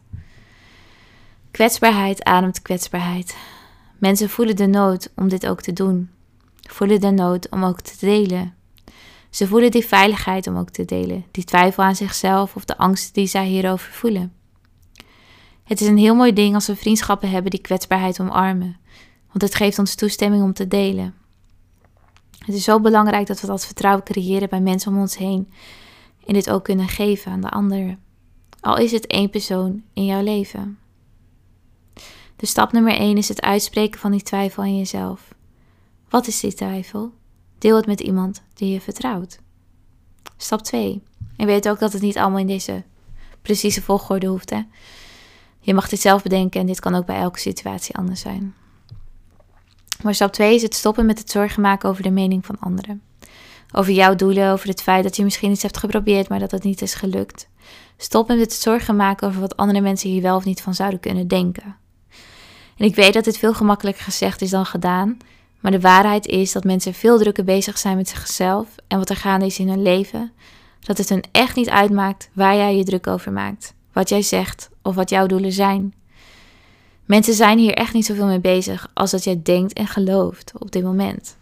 Kwetsbaarheid 1.50 2.24
ademt 2.24 2.62
kwetsbaarheid. 2.62 3.36
Mensen 3.98 4.30
voelen 4.30 4.56
de 4.56 4.66
nood 4.66 5.10
om 5.16 5.28
dit 5.28 5.46
ook 5.46 5.60
te 5.60 5.72
doen. 5.72 6.10
Voelen 6.70 7.00
de 7.00 7.10
nood 7.10 7.48
om 7.50 7.64
ook 7.64 7.80
te 7.80 7.96
delen. 7.98 8.54
Ze 9.30 9.46
voelen 9.46 9.70
die 9.70 9.86
veiligheid 9.86 10.46
om 10.46 10.56
ook 10.56 10.70
te 10.70 10.84
delen, 10.84 11.24
die 11.30 11.44
twijfel 11.44 11.82
aan 11.82 11.96
zichzelf 11.96 12.56
of 12.56 12.64
de 12.64 12.76
angst 12.76 13.14
die 13.14 13.26
zij 13.26 13.46
hierover 13.46 13.92
voelen. 13.92 14.32
Het 15.64 15.80
is 15.80 15.86
een 15.86 15.98
heel 15.98 16.14
mooi 16.14 16.32
ding 16.32 16.54
als 16.54 16.66
we 16.66 16.76
vriendschappen 16.76 17.30
hebben 17.30 17.50
die 17.50 17.60
kwetsbaarheid 17.60 18.20
omarmen, 18.20 18.76
want 19.26 19.42
het 19.42 19.54
geeft 19.54 19.78
ons 19.78 19.94
toestemming 19.94 20.42
om 20.42 20.52
te 20.52 20.68
delen. 20.68 21.14
Het 22.38 22.54
is 22.54 22.64
zo 22.64 22.80
belangrijk 22.80 23.26
dat 23.26 23.40
we 23.40 23.46
dat 23.46 23.66
vertrouwen 23.66 24.04
creëren 24.04 24.48
bij 24.48 24.60
mensen 24.60 24.92
om 24.92 25.00
ons 25.00 25.16
heen 25.16 25.52
en 26.26 26.34
dit 26.34 26.50
ook 26.50 26.64
kunnen 26.64 26.88
geven 26.88 27.32
aan 27.32 27.40
de 27.40 27.48
anderen. 27.48 27.98
Al 28.60 28.78
is 28.78 28.92
het 28.92 29.06
één 29.06 29.30
persoon 29.30 29.82
in 29.92 30.04
jouw 30.04 30.22
leven. 30.22 30.78
Dus 32.36 32.50
stap 32.50 32.72
nummer 32.72 32.92
1 32.92 33.16
is 33.16 33.28
het 33.28 33.42
uitspreken 33.42 34.00
van 34.00 34.10
die 34.10 34.22
twijfel 34.22 34.62
aan 34.62 34.76
jezelf. 34.76 35.33
Wat 36.08 36.26
is 36.26 36.40
die 36.40 36.54
twijfel? 36.54 37.12
Deel 37.58 37.76
het 37.76 37.86
met 37.86 38.00
iemand 38.00 38.42
die 38.54 38.72
je 38.72 38.80
vertrouwt. 38.80 39.38
Stap 40.36 40.62
2. 40.62 41.02
En 41.36 41.46
weet 41.46 41.68
ook 41.68 41.78
dat 41.78 41.92
het 41.92 42.02
niet 42.02 42.18
allemaal 42.18 42.38
in 42.38 42.46
deze 42.46 42.82
precieze 43.42 43.82
volgorde 43.82 44.26
hoeft. 44.26 44.50
Hè? 44.50 44.60
Je 45.60 45.74
mag 45.74 45.88
dit 45.88 46.00
zelf 46.00 46.22
bedenken 46.22 46.60
en 46.60 46.66
dit 46.66 46.80
kan 46.80 46.94
ook 46.94 47.06
bij 47.06 47.16
elke 47.16 47.38
situatie 47.38 47.96
anders 47.96 48.20
zijn. 48.20 48.54
Maar 50.02 50.14
stap 50.14 50.32
2 50.32 50.54
is 50.54 50.62
het 50.62 50.74
stoppen 50.74 51.06
met 51.06 51.18
het 51.18 51.30
zorgen 51.30 51.62
maken 51.62 51.88
over 51.88 52.02
de 52.02 52.10
mening 52.10 52.46
van 52.46 52.56
anderen. 52.60 53.02
Over 53.72 53.92
jouw 53.92 54.14
doelen, 54.14 54.50
over 54.50 54.68
het 54.68 54.82
feit 54.82 55.02
dat 55.02 55.16
je 55.16 55.24
misschien 55.24 55.50
iets 55.50 55.62
hebt 55.62 55.76
geprobeerd, 55.76 56.28
maar 56.28 56.38
dat 56.38 56.50
het 56.50 56.62
niet 56.62 56.82
is 56.82 56.94
gelukt. 56.94 57.48
Stop 57.96 58.28
met 58.28 58.40
het 58.40 58.52
zorgen 58.52 58.96
maken 58.96 59.28
over 59.28 59.40
wat 59.40 59.56
andere 59.56 59.80
mensen 59.80 60.10
hier 60.10 60.22
wel 60.22 60.36
of 60.36 60.44
niet 60.44 60.62
van 60.62 60.74
zouden 60.74 61.00
kunnen 61.00 61.28
denken. 61.28 61.76
En 62.76 62.84
ik 62.84 62.94
weet 62.94 63.12
dat 63.12 63.24
dit 63.24 63.38
veel 63.38 63.54
gemakkelijker 63.54 64.04
gezegd 64.04 64.42
is 64.42 64.50
dan 64.50 64.66
gedaan, 64.66 65.16
maar 65.64 65.72
de 65.72 65.80
waarheid 65.80 66.26
is 66.26 66.52
dat 66.52 66.64
mensen 66.64 66.94
veel 66.94 67.18
drukker 67.18 67.44
bezig 67.44 67.78
zijn 67.78 67.96
met 67.96 68.08
zichzelf 68.08 68.68
en 68.88 68.98
wat 68.98 69.10
er 69.10 69.16
gaande 69.16 69.46
is 69.46 69.58
in 69.58 69.68
hun 69.68 69.82
leven, 69.82 70.32
dat 70.80 70.98
het 70.98 71.08
hun 71.08 71.24
echt 71.32 71.56
niet 71.56 71.68
uitmaakt 71.68 72.30
waar 72.32 72.56
jij 72.56 72.76
je 72.76 72.84
druk 72.84 73.06
over 73.06 73.32
maakt, 73.32 73.74
wat 73.92 74.08
jij 74.08 74.22
zegt 74.22 74.70
of 74.82 74.94
wat 74.94 75.10
jouw 75.10 75.26
doelen 75.26 75.52
zijn. 75.52 75.94
Mensen 77.04 77.34
zijn 77.34 77.58
hier 77.58 77.74
echt 77.74 77.92
niet 77.92 78.04
zoveel 78.04 78.26
mee 78.26 78.40
bezig 78.40 78.90
als 78.94 79.10
dat 79.10 79.24
jij 79.24 79.40
denkt 79.42 79.72
en 79.72 79.86
gelooft 79.86 80.52
op 80.58 80.72
dit 80.72 80.82
moment. 80.82 81.36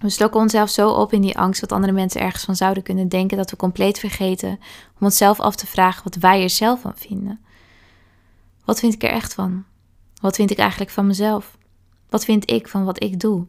We 0.00 0.10
slokken 0.10 0.40
onszelf 0.40 0.70
zo 0.70 0.90
op 0.90 1.12
in 1.12 1.20
die 1.20 1.38
angst 1.38 1.60
wat 1.60 1.72
andere 1.72 1.92
mensen 1.92 2.20
ergens 2.20 2.44
van 2.44 2.56
zouden 2.56 2.82
kunnen 2.82 3.08
denken 3.08 3.36
dat 3.36 3.50
we 3.50 3.56
compleet 3.56 3.98
vergeten 3.98 4.50
om 4.98 5.06
onszelf 5.06 5.40
af 5.40 5.56
te 5.56 5.66
vragen 5.66 6.04
wat 6.04 6.16
wij 6.16 6.42
er 6.42 6.50
zelf 6.50 6.80
van 6.80 6.96
vinden. 6.96 7.40
Wat 8.64 8.78
vind 8.78 8.94
ik 8.94 9.02
er 9.02 9.10
echt 9.10 9.34
van? 9.34 9.64
Wat 10.20 10.36
vind 10.36 10.50
ik 10.50 10.58
eigenlijk 10.58 10.90
van 10.90 11.06
mezelf? 11.06 11.56
Wat 12.14 12.24
vind 12.24 12.50
ik 12.50 12.68
van 12.68 12.84
wat 12.84 13.02
ik 13.02 13.20
doe? 13.20 13.46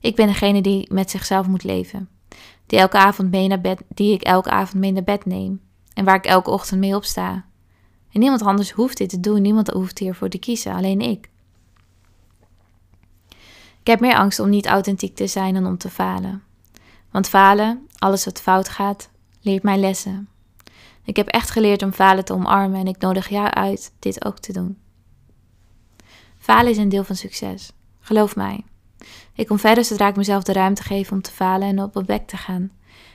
Ik 0.00 0.14
ben 0.14 0.26
degene 0.26 0.62
die 0.62 0.92
met 0.92 1.10
zichzelf 1.10 1.46
moet 1.46 1.64
leven. 1.64 2.08
Die, 2.66 2.78
elke 2.78 2.96
avond 2.96 3.30
mee 3.30 3.48
naar 3.48 3.60
bed, 3.60 3.82
die 3.88 4.12
ik 4.12 4.22
elke 4.22 4.50
avond 4.50 4.80
mee 4.80 4.92
naar 4.92 5.02
bed 5.02 5.24
neem. 5.24 5.60
En 5.94 6.04
waar 6.04 6.14
ik 6.14 6.24
elke 6.24 6.50
ochtend 6.50 6.80
mee 6.80 6.96
opsta. 6.96 7.44
En 8.12 8.20
niemand 8.20 8.42
anders 8.42 8.70
hoeft 8.70 8.96
dit 8.96 9.08
te 9.08 9.20
doen. 9.20 9.42
Niemand 9.42 9.68
hoeft 9.68 9.98
hiervoor 9.98 10.28
te 10.28 10.38
kiezen. 10.38 10.74
Alleen 10.74 11.00
ik. 11.00 11.30
Ik 13.80 13.86
heb 13.86 14.00
meer 14.00 14.16
angst 14.16 14.38
om 14.38 14.48
niet 14.48 14.66
authentiek 14.66 15.16
te 15.16 15.26
zijn 15.26 15.54
dan 15.54 15.66
om 15.66 15.78
te 15.78 15.90
falen. 15.90 16.42
Want 17.10 17.28
falen, 17.28 17.88
alles 17.98 18.24
wat 18.24 18.40
fout 18.40 18.68
gaat, 18.68 19.10
leert 19.40 19.62
mij 19.62 19.78
lessen. 19.78 20.28
Ik 21.04 21.16
heb 21.16 21.28
echt 21.28 21.50
geleerd 21.50 21.82
om 21.82 21.92
falen 21.92 22.24
te 22.24 22.32
omarmen 22.32 22.80
en 22.80 22.86
ik 22.86 22.98
nodig 22.98 23.28
jou 23.28 23.50
uit 23.50 23.92
dit 23.98 24.24
ook 24.24 24.38
te 24.38 24.52
doen. 24.52 24.84
Falen 26.46 26.70
is 26.70 26.76
een 26.76 26.88
deel 26.88 27.04
van 27.04 27.16
succes. 27.16 27.72
Geloof 28.00 28.36
mij. 28.36 28.64
Ik 29.34 29.46
kom 29.46 29.58
verder 29.58 29.84
zodra 29.84 30.08
ik 30.08 30.16
mezelf 30.16 30.42
de 30.42 30.52
ruimte 30.52 30.82
geef 30.82 31.12
om 31.12 31.22
te 31.22 31.30
falen 31.30 31.68
en 31.68 31.82
op 31.82 31.94
mijn 31.94 32.06
bek 32.06 32.26
te 32.26 32.36
gaan. 32.36 32.70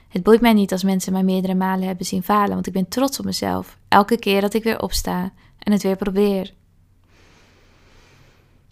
Het 0.07 0.23
boeit 0.23 0.41
mij 0.41 0.53
niet 0.53 0.71
als 0.71 0.83
mensen 0.83 1.13
mij 1.13 1.23
meerdere 1.23 1.55
malen 1.55 1.87
hebben 1.87 2.05
zien 2.05 2.23
falen, 2.23 2.53
want 2.53 2.67
ik 2.67 2.73
ben 2.73 2.87
trots 2.87 3.19
op 3.19 3.25
mezelf. 3.25 3.77
Elke 3.87 4.17
keer 4.17 4.41
dat 4.41 4.53
ik 4.53 4.63
weer 4.63 4.81
opsta 4.81 5.31
en 5.59 5.71
het 5.71 5.83
weer 5.83 5.95
probeer. 5.95 6.53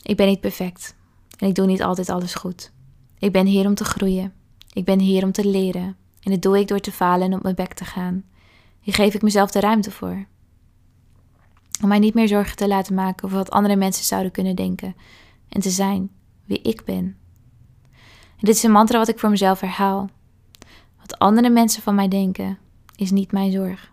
Ik 0.02 0.18
ben 0.18 0.28
niet 0.28 0.42
perfect 0.42 0.96
en 1.38 1.48
ik 1.48 1.56
doe 1.56 1.66
niet 1.66 1.84
altijd 1.84 2.10
alles 2.10 2.34
goed. 2.34 2.72
Ik 3.20 3.32
ben 3.32 3.46
hier 3.46 3.66
om 3.66 3.76
te 3.76 3.86
groeien. 3.86 4.34
Ik 4.74 4.86
ben 4.86 5.00
hier 5.00 5.24
om 5.24 5.32
te 5.32 5.48
leren. 5.48 5.98
En 6.24 6.32
dat 6.32 6.42
doe 6.42 6.60
ik 6.60 6.68
door 6.68 6.80
te 6.80 6.92
falen 6.92 7.28
en 7.28 7.38
op 7.38 7.44
mijn 7.44 7.56
bek 7.56 7.74
te 7.74 7.86
gaan. 7.86 8.24
Hier 8.80 8.94
geef 8.94 9.14
ik 9.14 9.22
mezelf 9.22 9.52
de 9.52 9.60
ruimte 9.60 9.92
voor. 9.92 10.26
Om 11.82 11.88
mij 11.88 12.00
niet 12.00 12.14
meer 12.14 12.28
zorgen 12.28 12.56
te 12.56 12.68
laten 12.68 12.96
maken 12.96 13.26
over 13.26 13.38
wat 13.38 13.50
andere 13.50 13.76
mensen 13.76 14.06
zouden 14.06 14.32
kunnen 14.32 14.56
denken 14.56 14.96
en 15.50 15.62
te 15.62 15.70
zijn 15.70 16.10
wie 16.46 16.62
ik 16.62 16.86
ben. 16.86 17.18
En 18.40 18.46
dit 18.46 18.56
is 18.56 18.64
een 18.64 18.72
mantra 18.72 18.98
wat 18.98 19.08
ik 19.08 19.20
voor 19.20 19.30
mezelf 19.30 19.60
herhaal. 19.60 20.10
Wat 21.00 21.20
andere 21.20 21.50
mensen 21.50 21.82
van 21.82 21.96
mij 21.96 22.08
denken 22.08 22.58
is 22.96 23.12
niet 23.12 23.32
mijn 23.32 23.52
zorg. 23.52 23.92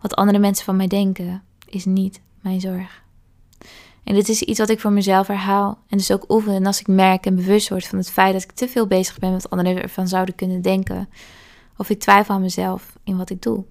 Wat 0.00 0.16
andere 0.16 0.38
mensen 0.38 0.64
van 0.64 0.76
mij 0.76 0.86
denken 0.86 1.42
is 1.66 1.84
niet 1.84 2.20
mijn 2.40 2.60
zorg. 2.60 3.04
En 4.04 4.14
dit 4.14 4.28
is 4.28 4.42
iets 4.42 4.58
wat 4.58 4.68
ik 4.68 4.80
voor 4.80 4.92
mezelf 4.92 5.26
herhaal 5.26 5.78
en 5.88 5.96
dus 5.96 6.12
ook 6.12 6.30
oefen. 6.30 6.54
En 6.54 6.66
als 6.66 6.80
ik 6.80 6.86
merk 6.86 7.26
en 7.26 7.34
bewust 7.34 7.68
word 7.68 7.86
van 7.86 7.98
het 7.98 8.10
feit 8.10 8.32
dat 8.32 8.42
ik 8.42 8.52
te 8.52 8.68
veel 8.68 8.86
bezig 8.86 9.18
ben 9.18 9.32
met 9.32 9.42
wat 9.42 9.50
anderen 9.50 9.82
ervan 9.82 10.08
zouden 10.08 10.34
kunnen 10.34 10.62
denken, 10.62 11.08
of 11.76 11.90
ik 11.90 12.00
twijfel 12.00 12.34
aan 12.34 12.40
mezelf 12.40 12.98
in 13.04 13.16
wat 13.16 13.30
ik 13.30 13.42
doe. 13.42 13.64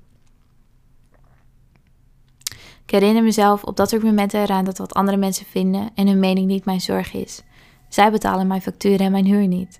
Ik 2.85 2.91
herinner 2.91 3.23
mezelf 3.23 3.63
op 3.63 3.77
dat 3.77 3.89
soort 3.89 4.03
momenten 4.03 4.41
eraan 4.41 4.65
dat 4.65 4.77
wat 4.77 4.93
andere 4.93 5.17
mensen 5.17 5.45
vinden 5.45 5.89
en 5.95 6.07
hun 6.07 6.19
mening 6.19 6.47
niet 6.47 6.65
mijn 6.65 6.81
zorg 6.81 7.13
is. 7.13 7.41
Zij 7.89 8.11
betalen 8.11 8.47
mijn 8.47 8.61
facturen 8.61 9.05
en 9.05 9.11
mijn 9.11 9.25
huur 9.25 9.47
niet. 9.47 9.79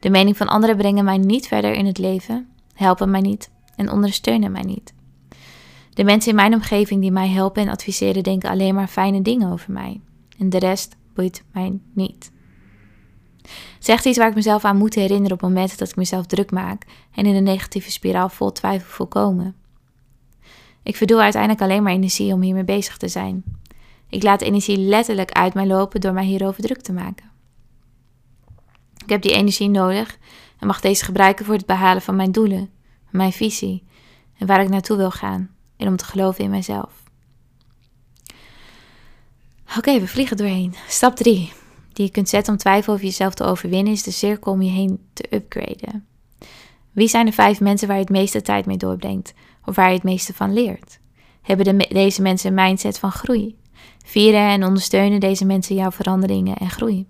De 0.00 0.10
mening 0.10 0.36
van 0.36 0.48
anderen 0.48 0.76
brengen 0.76 1.04
mij 1.04 1.18
niet 1.18 1.46
verder 1.46 1.72
in 1.72 1.86
het 1.86 1.98
leven, 1.98 2.48
helpen 2.74 3.10
mij 3.10 3.20
niet 3.20 3.50
en 3.76 3.90
ondersteunen 3.90 4.52
mij 4.52 4.62
niet. 4.62 4.94
De 5.94 6.04
mensen 6.04 6.30
in 6.30 6.36
mijn 6.36 6.54
omgeving 6.54 7.00
die 7.00 7.12
mij 7.12 7.28
helpen 7.28 7.62
en 7.62 7.68
adviseren 7.68 8.22
denken 8.22 8.50
alleen 8.50 8.74
maar 8.74 8.88
fijne 8.88 9.22
dingen 9.22 9.52
over 9.52 9.72
mij. 9.72 10.00
En 10.38 10.50
de 10.50 10.58
rest 10.58 10.96
boeit 11.14 11.44
mij 11.52 11.78
niet. 11.92 12.30
Zegt 13.78 14.04
iets 14.04 14.18
waar 14.18 14.28
ik 14.28 14.34
mezelf 14.34 14.64
aan 14.64 14.76
moet 14.76 14.94
herinneren 14.94 15.36
op 15.36 15.42
momenten 15.42 15.78
dat 15.78 15.88
ik 15.88 15.96
mezelf 15.96 16.26
druk 16.26 16.50
maak 16.50 16.82
en 17.14 17.26
in 17.26 17.34
een 17.34 17.42
negatieve 17.42 17.90
spiraal 17.90 18.28
vol 18.28 18.52
twijfel 18.52 18.88
voorkomen. 18.88 19.54
Ik 20.82 20.96
verdoe 20.96 21.20
uiteindelijk 21.20 21.62
alleen 21.62 21.82
maar 21.82 21.92
energie 21.92 22.32
om 22.32 22.40
hiermee 22.40 22.64
bezig 22.64 22.96
te 22.96 23.08
zijn. 23.08 23.44
Ik 24.08 24.22
laat 24.22 24.40
energie 24.40 24.78
letterlijk 24.78 25.32
uit 25.32 25.54
mij 25.54 25.66
lopen 25.66 26.00
door 26.00 26.12
mij 26.12 26.24
hierover 26.24 26.62
druk 26.62 26.80
te 26.80 26.92
maken. 26.92 27.30
Ik 29.04 29.08
heb 29.08 29.22
die 29.22 29.32
energie 29.34 29.68
nodig 29.68 30.18
en 30.58 30.66
mag 30.66 30.80
deze 30.80 31.04
gebruiken 31.04 31.44
voor 31.44 31.54
het 31.54 31.66
behalen 31.66 32.02
van 32.02 32.16
mijn 32.16 32.32
doelen, 32.32 32.70
mijn 33.10 33.32
visie 33.32 33.84
en 34.38 34.46
waar 34.46 34.62
ik 34.62 34.68
naartoe 34.68 34.96
wil 34.96 35.10
gaan 35.10 35.50
en 35.76 35.88
om 35.88 35.96
te 35.96 36.04
geloven 36.04 36.44
in 36.44 36.50
mijzelf. 36.50 37.02
Oké, 39.76 40.00
we 40.00 40.08
vliegen 40.08 40.36
doorheen. 40.36 40.74
Stap 40.88 41.16
3, 41.16 41.52
die 41.92 42.04
je 42.04 42.10
kunt 42.10 42.28
zetten 42.28 42.52
om 42.52 42.58
twijfel 42.58 42.92
over 42.92 43.04
jezelf 43.04 43.34
te 43.34 43.44
overwinnen, 43.44 43.92
is 43.92 44.02
de 44.02 44.10
cirkel 44.10 44.52
om 44.52 44.62
je 44.62 44.70
heen 44.70 45.08
te 45.12 45.26
upgraden. 45.30 46.06
Wie 46.92 47.08
zijn 47.08 47.26
de 47.26 47.32
vijf 47.32 47.60
mensen 47.60 47.86
waar 47.86 47.96
je 47.96 48.02
het 48.02 48.12
meeste 48.12 48.42
tijd 48.42 48.66
mee 48.66 48.76
doorbrengt 48.76 49.34
of 49.68 49.76
waar 49.76 49.88
je 49.88 49.94
het 49.94 50.02
meeste 50.02 50.34
van 50.34 50.52
leert? 50.52 50.98
Hebben 51.42 51.78
deze 51.78 52.22
mensen 52.22 52.48
een 52.48 52.64
mindset 52.64 52.98
van 52.98 53.12
groei? 53.12 53.56
Vieren 54.04 54.48
en 54.48 54.64
ondersteunen 54.64 55.20
deze 55.20 55.44
mensen 55.44 55.74
jouw 55.74 55.90
veranderingen 55.90 56.56
en 56.56 56.70
groei? 56.70 57.06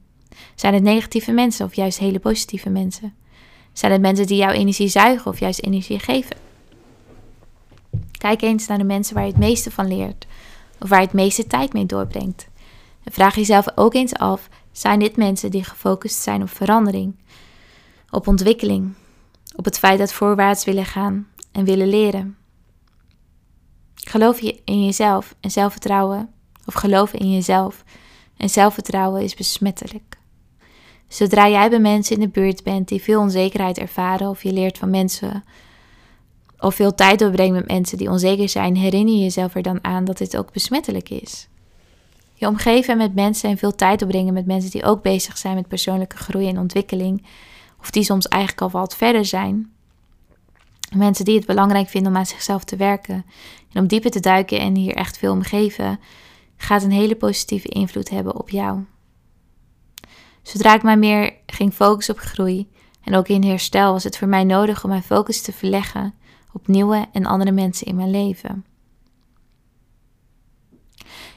Zijn 0.54 0.74
het 0.74 0.82
negatieve 0.82 1.32
mensen 1.32 1.66
of 1.66 1.74
juist 1.74 1.98
hele 1.98 2.18
positieve 2.18 2.70
mensen? 2.70 3.14
Zijn 3.72 3.92
het 3.92 4.00
mensen 4.00 4.26
die 4.26 4.36
jouw 4.36 4.50
energie 4.50 4.88
zuigen 4.88 5.30
of 5.30 5.40
juist 5.40 5.62
energie 5.62 5.98
geven? 5.98 6.36
Kijk 8.18 8.42
eens 8.42 8.66
naar 8.66 8.78
de 8.78 8.84
mensen 8.84 9.14
waar 9.14 9.24
je 9.24 9.30
het 9.30 9.40
meeste 9.40 9.70
van 9.70 9.88
leert 9.88 10.26
of 10.80 10.88
waar 10.88 11.00
je 11.00 11.06
het 11.06 11.14
meeste 11.14 11.46
tijd 11.46 11.72
mee 11.72 11.86
doorbrengt. 11.86 12.48
En 13.04 13.12
vraag 13.12 13.34
jezelf 13.34 13.66
ook 13.74 13.94
eens 13.94 14.14
af: 14.14 14.48
zijn 14.72 14.98
dit 14.98 15.16
mensen 15.16 15.50
die 15.50 15.64
gefocust 15.64 16.22
zijn 16.22 16.42
op 16.42 16.50
verandering, 16.50 17.14
op 18.10 18.26
ontwikkeling, 18.26 18.94
op 19.56 19.64
het 19.64 19.78
feit 19.78 19.98
dat 19.98 20.12
voorwaarts 20.12 20.64
willen 20.64 20.86
gaan 20.86 21.28
en 21.52 21.64
willen 21.64 21.88
leren? 21.88 22.36
Geloof 24.06 24.40
je 24.40 24.60
in 24.64 24.84
jezelf 24.84 25.34
en 25.40 25.50
zelfvertrouwen, 25.50 26.30
of 26.66 26.74
geloven 26.74 27.18
in 27.18 27.32
jezelf 27.32 27.84
en 28.36 28.50
zelfvertrouwen 28.50 29.22
is 29.22 29.34
besmettelijk. 29.34 30.18
Zodra 31.08 31.48
jij 31.48 31.70
bij 31.70 31.78
mensen 31.78 32.14
in 32.14 32.20
de 32.20 32.28
buurt 32.28 32.62
bent 32.62 32.88
die 32.88 33.02
veel 33.02 33.20
onzekerheid 33.20 33.78
ervaren 33.78 34.28
of 34.28 34.42
je 34.42 34.52
leert 34.52 34.78
van 34.78 34.90
mensen 34.90 35.44
of 36.58 36.74
veel 36.74 36.94
tijd 36.94 37.18
doorbrengt 37.18 37.54
met 37.54 37.66
mensen 37.66 37.98
die 37.98 38.10
onzeker 38.10 38.48
zijn, 38.48 38.76
herinner 38.76 39.14
je 39.14 39.20
jezelf 39.20 39.54
er 39.54 39.62
dan 39.62 39.84
aan 39.84 40.04
dat 40.04 40.18
dit 40.18 40.36
ook 40.36 40.52
besmettelijk 40.52 41.10
is. 41.10 41.48
Je 42.34 42.46
omgeven 42.46 42.96
met 42.96 43.14
mensen 43.14 43.50
en 43.50 43.58
veel 43.58 43.74
tijd 43.74 43.98
doorbrengen 43.98 44.34
met 44.34 44.46
mensen 44.46 44.70
die 44.70 44.84
ook 44.84 45.02
bezig 45.02 45.38
zijn 45.38 45.54
met 45.54 45.68
persoonlijke 45.68 46.16
groei 46.16 46.48
en 46.48 46.58
ontwikkeling, 46.58 47.26
of 47.80 47.90
die 47.90 48.02
soms 48.02 48.28
eigenlijk 48.28 48.62
al 48.62 48.80
wat 48.80 48.96
verder 48.96 49.24
zijn. 49.24 49.72
Mensen 50.96 51.24
die 51.24 51.36
het 51.36 51.46
belangrijk 51.46 51.88
vinden 51.88 52.12
om 52.12 52.18
aan 52.18 52.26
zichzelf 52.26 52.64
te 52.64 52.76
werken 52.76 53.24
en 53.72 53.80
om 53.80 53.86
dieper 53.86 54.10
te 54.10 54.20
duiken 54.20 54.60
en 54.60 54.74
hier 54.74 54.94
echt 54.94 55.18
veel 55.18 55.32
omgeven, 55.32 56.00
gaat 56.56 56.82
een 56.82 56.90
hele 56.90 57.16
positieve 57.16 57.68
invloed 57.68 58.10
hebben 58.10 58.36
op 58.36 58.50
jou. 58.50 58.84
Zodra 60.42 60.74
ik 60.74 60.82
mij 60.82 60.96
meer 60.96 61.34
ging 61.46 61.72
focussen 61.72 62.14
op 62.14 62.20
groei 62.20 62.70
en 63.02 63.14
ook 63.14 63.28
in 63.28 63.44
herstel, 63.44 63.92
was 63.92 64.04
het 64.04 64.18
voor 64.18 64.28
mij 64.28 64.44
nodig 64.44 64.84
om 64.84 64.90
mijn 64.90 65.02
focus 65.02 65.42
te 65.42 65.52
verleggen 65.52 66.14
op 66.52 66.66
nieuwe 66.66 67.06
en 67.12 67.26
andere 67.26 67.50
mensen 67.50 67.86
in 67.86 67.96
mijn 67.96 68.10
leven. 68.10 68.64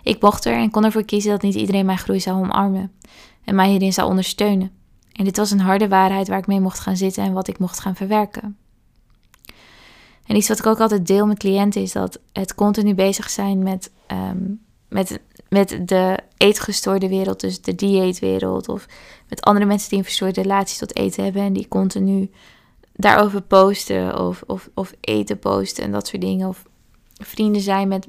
Ik 0.03 0.22
mocht 0.22 0.46
er 0.46 0.53
en 0.53 0.72
kon 0.72 0.86
ervoor 0.86 1.05
kiezen 1.05 1.31
dat 1.31 1.41
niet 1.41 1.55
iedereen 1.55 1.86
mijn 1.86 1.98
groei 1.98 2.20
zou 2.20 2.43
omarmen 2.43 2.91
en 3.43 3.55
mij 3.55 3.70
hierin 3.70 3.93
zou 3.93 4.10
ondersteunen. 4.10 4.72
En 5.12 5.24
dit 5.24 5.38
was 5.38 5.51
een 5.51 5.60
harde 5.60 5.88
waarheid 5.88 6.27
waar 6.27 6.38
ik 6.38 6.48
mee 6.48 6.60
mocht 6.60 6.79
gaan 6.79 6.98
zitten 6.98 7.24
en 7.24 7.34
wat 7.34 7.48
ik 7.48 7.60
mocht 7.60 7.79
gaan 7.79 7.96
verwerken. 7.96 8.58
En 10.31 10.38
iets 10.38 10.47
wat 10.47 10.59
ik 10.59 10.65
ook 10.65 10.79
altijd 10.79 11.07
deel 11.07 11.25
met 11.25 11.38
cliënten 11.38 11.81
is 11.81 11.91
dat 11.91 12.19
het 12.33 12.55
continu 12.55 12.93
bezig 12.93 13.29
zijn 13.29 13.63
met, 13.63 13.91
ehm, 14.07 14.38
met, 14.88 15.19
met 15.50 15.81
de 15.85 16.17
eetgestoorde 16.38 17.09
wereld, 17.09 17.39
dus 17.39 17.61
de 17.61 17.75
dieetwereld, 17.75 18.69
of 18.69 18.85
met 19.29 19.41
andere 19.41 19.65
mensen 19.65 19.89
die 19.89 19.97
een 19.97 20.03
verstoorde 20.03 20.41
relatie 20.41 20.77
tot 20.77 20.95
eten 20.95 21.23
hebben 21.23 21.41
en 21.41 21.53
die 21.53 21.67
continu 21.67 22.31
daarover 22.93 23.41
posten 23.41 24.19
of, 24.19 24.43
of, 24.47 24.69
of 24.73 24.93
eten 25.01 25.39
posten 25.39 25.83
en 25.83 25.91
dat 25.91 26.07
soort 26.07 26.21
dingen. 26.21 26.47
Of 26.47 26.65
vrienden 27.13 27.61
zijn 27.61 27.88
met 27.88 28.07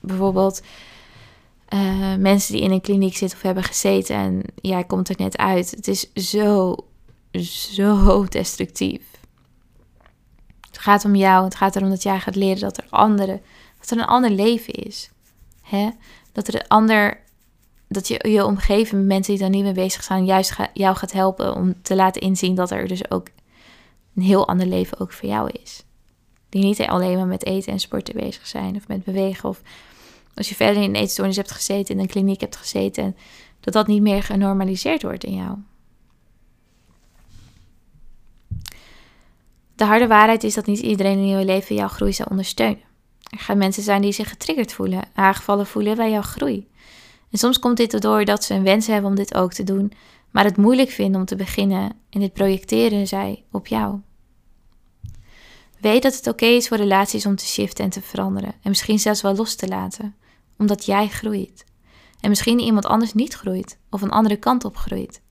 bijvoorbeeld 0.00 0.62
uh, 1.74 2.14
mensen 2.16 2.54
die 2.54 2.62
in 2.62 2.70
een 2.70 2.80
kliniek 2.80 3.16
zitten 3.16 3.36
of 3.36 3.44
hebben 3.44 3.64
gezeten 3.64 4.16
en 4.16 4.42
jij 4.54 4.84
komt 4.84 5.08
er 5.08 5.16
net 5.18 5.36
uit. 5.36 5.70
Het 5.70 5.88
is 5.88 6.12
zo, 6.12 6.76
zo 7.32 8.24
destructief. 8.28 9.19
Gaat 10.80 11.04
om 11.04 11.14
jou. 11.14 11.44
Het 11.44 11.54
gaat 11.54 11.76
erom 11.76 11.88
dat 11.88 12.02
jij 12.02 12.20
gaat 12.20 12.34
leren 12.34 12.60
dat 12.60 12.76
er, 12.76 12.86
andere, 12.90 13.40
dat 13.78 13.90
er 13.90 13.98
een 13.98 14.04
ander 14.04 14.30
leven 14.30 14.74
is. 14.74 15.10
Hè? 15.62 15.90
Dat 16.32 16.48
er 16.48 16.54
een 16.54 16.68
ander. 16.68 17.20
Dat 17.88 18.08
je 18.08 18.28
je 18.28 18.44
omgeven 18.44 18.98
met 18.98 19.06
mensen 19.06 19.32
die 19.32 19.42
daar 19.42 19.50
niet 19.50 19.62
mee 19.62 19.72
bezig 19.72 20.02
zijn, 20.02 20.24
juist 20.24 20.56
jou 20.72 20.96
gaat 20.96 21.12
helpen 21.12 21.54
om 21.54 21.82
te 21.82 21.94
laten 21.94 22.20
inzien 22.20 22.54
dat 22.54 22.70
er 22.70 22.88
dus 22.88 23.10
ook 23.10 23.28
een 24.14 24.22
heel 24.22 24.48
ander 24.48 24.66
leven 24.66 25.00
ook 25.00 25.12
voor 25.12 25.28
jou 25.28 25.50
is. 25.62 25.84
Die 26.48 26.64
niet 26.64 26.80
alleen 26.80 27.16
maar 27.16 27.26
met 27.26 27.44
eten 27.44 27.72
en 27.72 27.80
sporten 27.80 28.14
bezig 28.14 28.46
zijn 28.46 28.76
of 28.76 28.88
met 28.88 29.04
bewegen 29.04 29.48
of 29.48 29.62
als 30.34 30.48
je 30.48 30.54
verder 30.54 30.82
in 30.82 30.88
een 30.88 31.00
eetstoornis 31.00 31.36
hebt 31.36 31.50
gezeten, 31.50 31.94
in 31.94 32.00
een 32.00 32.06
kliniek 32.06 32.40
hebt 32.40 32.56
gezeten, 32.56 33.04
en 33.04 33.16
dat 33.60 33.74
dat 33.74 33.86
niet 33.86 34.02
meer 34.02 34.22
genormaliseerd 34.22 35.02
wordt 35.02 35.24
in 35.24 35.34
jou. 35.34 35.56
De 39.80 39.86
harde 39.86 40.06
waarheid 40.06 40.44
is 40.44 40.54
dat 40.54 40.66
niet 40.66 40.78
iedereen 40.78 41.18
in 41.18 41.26
je 41.26 41.44
leven 41.44 41.74
jouw 41.74 41.88
groei 41.88 42.12
zal 42.12 42.26
ondersteunen. 42.30 42.82
Er 43.30 43.38
gaan 43.38 43.58
mensen 43.58 43.82
zijn 43.82 44.02
die 44.02 44.12
zich 44.12 44.28
getriggerd 44.28 44.72
voelen, 44.72 45.02
aangevallen 45.14 45.66
voelen 45.66 45.96
bij 45.96 46.10
jouw 46.10 46.22
groei. 46.22 46.68
En 47.30 47.38
soms 47.38 47.58
komt 47.58 47.76
dit 47.76 47.94
erdoor 47.94 48.24
dat 48.24 48.44
ze 48.44 48.54
een 48.54 48.62
wens 48.62 48.86
hebben 48.86 49.10
om 49.10 49.16
dit 49.16 49.34
ook 49.34 49.52
te 49.52 49.64
doen, 49.64 49.92
maar 50.30 50.44
het 50.44 50.56
moeilijk 50.56 50.90
vinden 50.90 51.20
om 51.20 51.26
te 51.26 51.36
beginnen 51.36 51.92
en 52.10 52.20
dit 52.20 52.32
projecteren 52.32 53.06
zij 53.06 53.44
op 53.50 53.66
jou. 53.66 54.00
Weet 55.80 56.02
dat 56.02 56.16
het 56.16 56.26
oké 56.26 56.46
is 56.46 56.68
voor 56.68 56.76
relaties 56.76 57.26
om 57.26 57.36
te 57.36 57.46
shiften 57.46 57.84
en 57.84 57.90
te 57.90 58.02
veranderen 58.02 58.52
en 58.62 58.68
misschien 58.68 58.98
zelfs 58.98 59.22
wel 59.22 59.34
los 59.34 59.54
te 59.54 59.68
laten 59.68 60.16
omdat 60.58 60.84
jij 60.84 61.08
groeit. 61.08 61.64
En 62.20 62.28
misschien 62.28 62.58
iemand 62.58 62.86
anders 62.86 63.14
niet 63.14 63.34
groeit 63.34 63.78
of 63.90 64.02
een 64.02 64.10
andere 64.10 64.36
kant 64.36 64.64
op 64.64 64.76
groeit. 64.76 65.22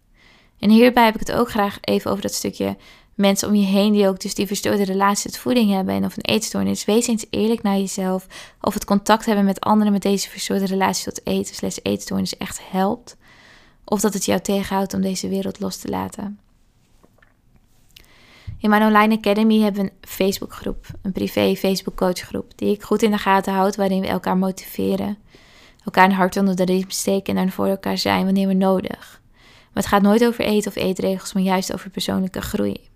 En 0.60 0.70
hierbij 0.70 1.06
heb 1.06 1.14
ik 1.14 1.20
het 1.28 1.32
ook 1.32 1.50
graag 1.50 1.78
even 1.82 2.12
over 2.12 2.24
dat 2.24 2.34
stukje 2.34 2.78
mensen 3.20 3.48
om 3.48 3.56
je 3.56 3.66
heen 3.66 3.92
die 3.92 4.08
ook 4.08 4.20
dus 4.20 4.34
die 4.34 4.48
verstoorde 4.48 4.84
relatie 4.84 5.32
tot 5.32 5.40
voeding 5.40 5.72
hebben 5.72 5.96
en 5.96 6.06
of 6.06 6.18
een 6.18 6.34
eetstoornis. 6.34 6.86
Wees 6.86 7.08
eens 7.08 7.26
eerlijk 7.30 7.62
naar 7.62 7.78
jezelf 7.78 8.28
of 8.62 8.74
het 8.74 8.86
contact 8.86 9.26
hebben 9.26 9.46
met 9.46 9.60
anderen 9.60 9.94
met 9.94 10.02
deze 10.02 10.30
verstoorde 10.30 10.66
relatie 10.66 11.04
tot 11.04 11.26
eten 11.28 11.56
slash 11.56 11.78
eetstoornis 11.82 12.38
echt 12.38 12.60
helpt. 12.70 13.18
Of 13.86 14.02
dat 14.02 14.14
het 14.14 14.26
jou 14.26 14.40
tegenhoudt 14.40 14.94
om 14.94 15.02
deze 15.02 15.30
wereld 15.30 15.60
los 15.60 15.78
te 15.78 15.90
laten. 15.90 16.40
In 18.60 18.70
mijn 18.70 18.84
online 18.84 19.18
academy 19.18 19.60
hebben 19.60 19.84
we 19.84 19.90
een 19.90 19.98
Facebookgroep, 20.02 20.86
een 21.02 21.12
privé 21.12 21.56
Facebook 21.56 21.96
coachgroep, 21.96 22.52
die 22.56 22.74
ik 22.74 22.84
goed 22.84 23.04
in 23.04 23.12
de 23.12 23.18
gaten 23.18 23.54
houd, 23.54 23.76
waarin 23.76 24.02
we 24.02 24.08
elkaar 24.08 24.38
motiveren, 24.38 25.18
elkaar 25.86 26.06
een 26.06 26.12
hart 26.12 26.38
onder 26.38 26.56
de 26.56 26.66
riem 26.66 26.90
steken 26.90 27.38
en 27.38 27.46
er 27.46 27.52
voor 27.52 27.68
elkaar 27.68 27.98
zijn 27.98 28.26
wanneer 28.26 28.48
we 28.48 28.54
nodig. 28.54 29.22
Maar 29.74 29.84
het 29.84 29.86
gaat 29.86 30.02
nooit 30.02 30.26
over 30.26 30.44
eten 30.44 30.72
of 30.72 30.76
eetregels, 30.76 31.34
maar 31.34 31.44
juist 31.44 31.74
over 31.74 31.90
persoonlijke 31.90 32.42
groei. 32.42 32.89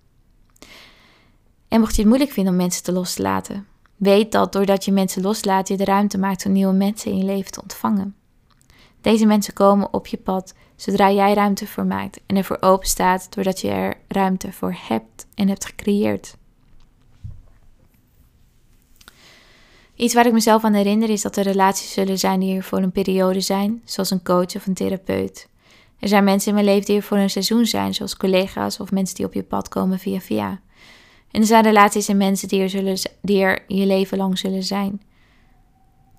En 1.73 1.79
mocht 1.79 1.95
je 1.95 1.99
het 2.01 2.09
moeilijk 2.09 2.31
vinden 2.31 2.53
om 2.53 2.59
mensen 2.59 2.83
te 2.83 2.91
los 2.91 3.13
te 3.13 3.21
laten, 3.21 3.67
weet 3.95 4.31
dat 4.31 4.53
doordat 4.53 4.85
je 4.85 4.91
mensen 4.91 5.21
loslaat, 5.21 5.67
je 5.67 5.77
de 5.77 5.85
ruimte 5.85 6.17
maakt 6.17 6.45
om 6.45 6.51
nieuwe 6.51 6.73
mensen 6.73 7.11
in 7.11 7.17
je 7.17 7.23
leven 7.23 7.51
te 7.51 7.61
ontvangen. 7.61 8.15
Deze 9.01 9.25
mensen 9.25 9.53
komen 9.53 9.93
op 9.93 10.07
je 10.07 10.17
pad 10.17 10.53
zodra 10.75 11.11
jij 11.11 11.33
ruimte 11.33 11.67
voor 11.67 11.85
maakt 11.85 12.19
en 12.25 12.35
ervoor 12.35 12.57
open 12.59 12.87
staat 12.87 13.27
doordat 13.33 13.61
je 13.61 13.69
er 13.69 13.97
ruimte 14.07 14.51
voor 14.51 14.75
hebt 14.87 15.27
en 15.35 15.47
hebt 15.47 15.65
gecreëerd. 15.65 16.35
Iets 19.95 20.13
waar 20.13 20.25
ik 20.25 20.33
mezelf 20.33 20.63
aan 20.63 20.73
herinner 20.73 21.09
is 21.09 21.21
dat 21.21 21.35
er 21.35 21.43
relaties 21.43 21.93
zullen 21.93 22.19
zijn 22.19 22.39
die 22.39 22.51
hier 22.51 22.63
voor 22.63 22.79
een 22.79 22.91
periode 22.91 23.41
zijn, 23.41 23.81
zoals 23.85 24.09
een 24.09 24.23
coach 24.23 24.55
of 24.55 24.65
een 24.65 24.73
therapeut. 24.73 25.49
Er 25.99 26.07
zijn 26.07 26.23
mensen 26.23 26.47
in 26.47 26.53
mijn 26.53 26.65
leven 26.65 26.85
die 26.85 26.95
er 26.95 27.03
voor 27.03 27.17
een 27.17 27.29
seizoen 27.29 27.65
zijn, 27.65 27.93
zoals 27.93 28.17
collega's 28.17 28.79
of 28.79 28.91
mensen 28.91 29.15
die 29.15 29.25
op 29.25 29.33
je 29.33 29.43
pad 29.43 29.69
komen 29.69 29.99
via 29.99 30.19
via. 30.19 30.61
En 31.33 31.41
er 31.41 31.47
zijn 31.47 31.63
relaties 31.63 32.07
en 32.07 32.17
mensen 32.17 32.47
die 32.47 32.61
er, 32.61 32.69
zullen, 32.69 32.97
die 33.21 33.41
er 33.41 33.63
je 33.67 33.85
leven 33.85 34.17
lang 34.17 34.37
zullen 34.37 34.63
zijn. 34.63 35.01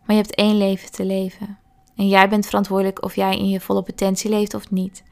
Maar 0.05 0.17
je 0.17 0.23
hebt 0.23 0.35
één 0.35 0.57
leven 0.57 0.91
te 0.91 1.05
leven. 1.05 1.59
En 1.97 2.09
jij 2.09 2.29
bent 2.29 2.47
verantwoordelijk 2.47 3.05
of 3.05 3.17
jij 3.17 3.39
in 3.39 3.49
je 3.49 3.61
volle 3.61 3.83
potentie 3.83 4.31
leeft 4.31 4.55
of 4.55 4.71
niet. 4.71 5.03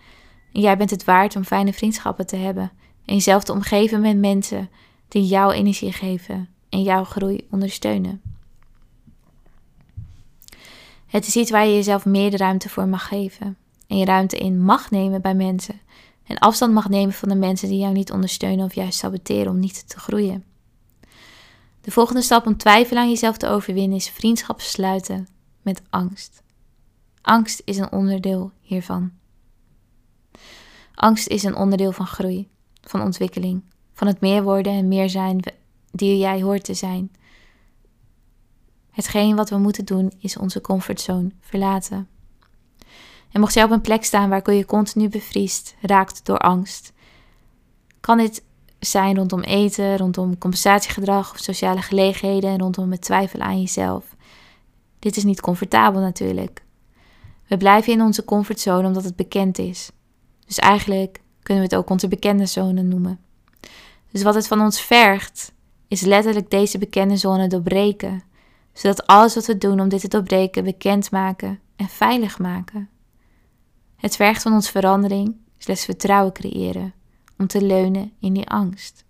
En 0.52 0.60
jij 0.60 0.76
bent 0.76 0.90
het 0.90 1.04
waard 1.04 1.36
om 1.36 1.44
fijne 1.44 1.72
vriendschappen 1.72 2.26
te 2.26 2.36
hebben. 2.36 2.72
En 3.04 3.14
jezelf 3.14 3.44
te 3.44 3.52
omgeven 3.52 4.00
met 4.00 4.18
mensen 4.18 4.70
die 5.08 5.26
jouw 5.26 5.50
energie 5.50 5.92
geven 5.92 6.48
en 6.68 6.82
jouw 6.82 7.04
groei 7.04 7.46
ondersteunen. 7.50 8.20
Het 11.06 11.26
is 11.26 11.36
iets 11.36 11.50
waar 11.50 11.66
je 11.66 11.74
jezelf 11.74 12.04
meer 12.04 12.30
de 12.30 12.36
ruimte 12.36 12.68
voor 12.68 12.88
mag 12.88 13.08
geven. 13.08 13.56
En 13.86 13.98
je 13.98 14.04
ruimte 14.04 14.38
in 14.38 14.62
mag 14.62 14.90
nemen 14.90 15.22
bij 15.22 15.34
mensen. 15.34 15.80
En 16.26 16.38
afstand 16.38 16.72
mag 16.72 16.88
nemen 16.88 17.14
van 17.14 17.28
de 17.28 17.34
mensen 17.34 17.68
die 17.68 17.78
jou 17.78 17.92
niet 17.92 18.12
ondersteunen 18.12 18.64
of 18.64 18.74
juist 18.74 18.98
saboteren 18.98 19.52
om 19.52 19.58
niet 19.58 19.88
te 19.88 19.98
groeien. 19.98 20.44
De 21.80 21.90
volgende 21.90 22.22
stap 22.22 22.46
om 22.46 22.56
twijfel 22.56 22.96
aan 22.96 23.08
jezelf 23.08 23.36
te 23.36 23.48
overwinnen 23.48 23.96
is 23.96 24.10
vriendschap 24.10 24.60
sluiten 24.60 25.28
met 25.62 25.82
angst. 25.90 26.42
Angst 27.22 27.62
is 27.64 27.76
een 27.76 27.92
onderdeel 27.92 28.50
hiervan. 28.60 29.12
Angst 30.94 31.28
is 31.28 31.42
een 31.42 31.56
onderdeel 31.56 31.92
van 31.92 32.06
groei, 32.06 32.48
van 32.80 33.02
ontwikkeling, 33.02 33.62
van 33.92 34.06
het 34.06 34.20
meer 34.20 34.42
worden 34.42 34.72
en 34.72 34.88
meer 34.88 35.10
zijn 35.10 35.40
die 35.90 36.18
jij 36.18 36.42
hoort 36.42 36.64
te 36.64 36.74
zijn. 36.74 37.10
Hetgeen 38.90 39.36
wat 39.36 39.50
we 39.50 39.58
moeten 39.58 39.84
doen 39.84 40.12
is 40.18 40.36
onze 40.36 40.60
comfortzone 40.60 41.30
verlaten. 41.40 42.08
En 43.32 43.40
mocht 43.40 43.54
jij 43.54 43.64
op 43.64 43.70
een 43.70 43.80
plek 43.80 44.04
staan 44.04 44.28
waar 44.28 44.52
je 44.52 44.64
continu 44.64 45.08
bevriest, 45.08 45.74
raakt 45.80 46.26
door 46.26 46.38
angst, 46.38 46.92
kan 48.00 48.18
dit 48.18 48.42
zijn 48.78 49.16
rondom 49.16 49.40
eten, 49.40 49.96
rondom 49.96 50.38
compensatiegedrag 50.38 51.32
of 51.32 51.38
sociale 51.38 51.82
gelegenheden 51.82 52.50
en 52.50 52.58
rondom 52.58 52.90
het 52.90 53.00
twijfelen 53.00 53.46
aan 53.46 53.60
jezelf. 53.60 54.04
Dit 54.98 55.16
is 55.16 55.24
niet 55.24 55.40
comfortabel 55.40 56.00
natuurlijk. 56.00 56.62
We 57.46 57.56
blijven 57.56 57.92
in 57.92 58.00
onze 58.00 58.24
comfortzone 58.24 58.86
omdat 58.86 59.04
het 59.04 59.16
bekend 59.16 59.58
is. 59.58 59.90
Dus 60.46 60.58
eigenlijk 60.58 61.20
kunnen 61.42 61.64
we 61.64 61.70
het 61.70 61.78
ook 61.78 61.90
onze 61.90 62.08
bekende 62.08 62.46
zone 62.46 62.82
noemen. 62.82 63.20
Dus 64.10 64.22
wat 64.22 64.34
het 64.34 64.46
van 64.46 64.60
ons 64.60 64.80
vergt, 64.80 65.52
is 65.88 66.00
letterlijk 66.00 66.50
deze 66.50 66.78
bekende 66.78 67.16
zone 67.16 67.48
doorbreken, 67.48 68.22
zodat 68.72 69.06
alles 69.06 69.34
wat 69.34 69.46
we 69.46 69.58
doen 69.58 69.80
om 69.80 69.88
dit 69.88 70.00
te 70.00 70.08
doorbreken 70.08 70.64
bekend 70.64 71.10
maken 71.10 71.60
en 71.76 71.88
veilig 71.88 72.38
maken. 72.38 72.88
Het 74.02 74.16
vergt 74.16 74.42
van 74.42 74.52
ons 74.52 74.70
verandering, 74.70 75.36
slechts 75.58 75.84
vertrouwen 75.84 76.32
creëren, 76.32 76.94
om 77.38 77.46
te 77.46 77.62
leunen 77.62 78.12
in 78.20 78.32
die 78.32 78.48
angst. 78.48 79.04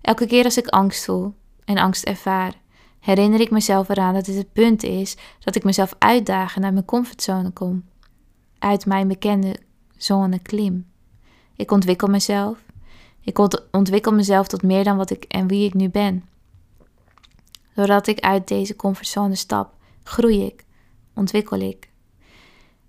Elke 0.00 0.26
keer 0.26 0.44
als 0.44 0.56
ik 0.56 0.66
angst 0.66 1.04
voel 1.04 1.34
en 1.64 1.78
angst 1.78 2.04
ervaar, 2.04 2.54
herinner 2.98 3.40
ik 3.40 3.50
mezelf 3.50 3.88
eraan 3.88 4.14
dat 4.14 4.24
dit 4.24 4.36
het 4.36 4.52
punt 4.52 4.82
is 4.82 5.16
dat 5.38 5.54
ik 5.54 5.64
mezelf 5.64 5.94
uitdagen 5.98 6.56
en 6.56 6.62
naar 6.62 6.72
mijn 6.72 6.84
comfortzone 6.84 7.50
kom. 7.50 7.84
Uit 8.58 8.86
mijn 8.86 9.08
bekende 9.08 9.56
zone 9.96 10.38
klim. 10.38 10.86
Ik 11.56 11.70
ontwikkel 11.70 12.08
mezelf. 12.08 12.58
Ik 13.20 13.38
ontwikkel 13.70 14.12
mezelf 14.12 14.46
tot 14.46 14.62
meer 14.62 14.84
dan 14.84 14.96
wat 14.96 15.10
ik 15.10 15.24
en 15.24 15.46
wie 15.46 15.66
ik 15.66 15.74
nu 15.74 15.88
ben. 15.88 16.24
Doordat 17.74 18.06
ik 18.06 18.20
uit 18.20 18.48
deze 18.48 18.76
comfortzone 18.76 19.34
stap, 19.34 19.74
groei 20.02 20.44
ik, 20.44 20.64
ontwikkel 21.14 21.60
ik. 21.60 21.89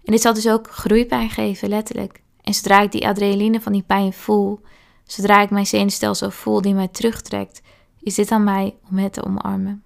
En 0.03 0.11
dit 0.11 0.21
zal 0.21 0.33
dus 0.33 0.49
ook 0.49 0.71
groeipijn 0.71 1.29
geven, 1.29 1.69
letterlijk. 1.69 2.21
En 2.41 2.53
zodra 2.53 2.81
ik 2.81 2.91
die 2.91 3.07
adrenaline 3.07 3.61
van 3.61 3.71
die 3.71 3.83
pijn 3.83 4.13
voel, 4.13 4.59
zodra 5.03 5.41
ik 5.41 5.49
mijn 5.49 5.65
zenuwstelsel 5.65 6.31
voel 6.31 6.61
die 6.61 6.73
mij 6.73 6.87
terugtrekt, 6.87 7.61
is 7.99 8.15
dit 8.15 8.31
aan 8.31 8.43
mij 8.43 8.75
om 8.89 8.97
het 8.97 9.13
te 9.13 9.25
omarmen. 9.25 9.83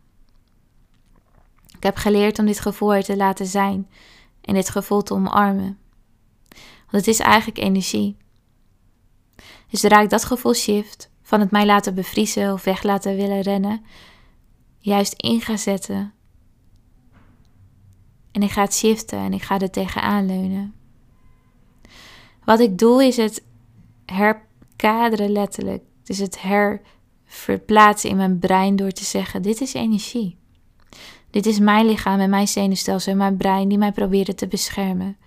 Ik 1.78 1.84
heb 1.84 1.96
geleerd 1.96 2.40
om 2.40 2.46
dit 2.46 2.60
gevoel 2.60 3.02
te 3.02 3.16
laten 3.16 3.46
zijn 3.46 3.90
en 4.42 4.54
dit 4.54 4.70
gevoel 4.70 5.02
te 5.02 5.14
omarmen. 5.14 5.78
Want 6.92 7.06
het 7.06 7.08
is 7.08 7.20
eigenlijk 7.20 7.58
energie. 7.58 8.18
Dus 9.70 9.80
zodra 9.80 10.02
ik 10.02 10.10
dat 10.10 10.24
gevoel 10.24 10.54
shift, 10.54 11.10
van 11.22 11.40
het 11.40 11.52
mij 11.52 11.66
laten 11.66 11.96
bevriezen 11.96 12.54
of 12.54 12.64
weg 12.64 12.84
laten 12.84 13.16
willen 13.16 13.42
rennen, 13.42 13.86
juist 14.80 15.14
in 15.14 15.42
ga 15.42 15.58
zetten. 15.58 16.14
En 18.36 18.42
ik 18.42 18.52
ga 18.52 18.62
het 18.62 18.74
shiften 18.74 19.20
en 19.20 19.34
ik 19.34 19.42
ga 19.42 19.60
er 19.60 19.70
tegenaan 19.70 20.26
leunen. 20.26 20.74
Wat 22.44 22.60
ik 22.60 22.78
doe 22.78 23.06
is 23.06 23.18
het 23.18 23.44
herkaderen 24.06 25.32
letterlijk. 25.32 25.84
Dus 26.04 26.18
het 26.18 26.42
herverplaatsen 26.42 28.10
in 28.10 28.16
mijn 28.16 28.40
brein 28.40 28.76
door 28.76 28.92
te 28.92 29.04
zeggen: 29.04 29.42
dit 29.42 29.62
is 29.62 29.74
energie. 29.74 30.38
Dit 31.30 31.46
is 31.46 31.60
mijn 31.60 31.86
lichaam 31.86 32.20
en 32.20 32.30
mijn 32.30 32.48
zenuwstelsel 32.48 33.12
en 33.12 33.18
mijn 33.18 33.38
brein 33.38 33.68
die 33.68 33.78
mij 33.78 33.92
proberen 33.92 34.36
te 34.36 34.48
beschermen. 34.48 35.18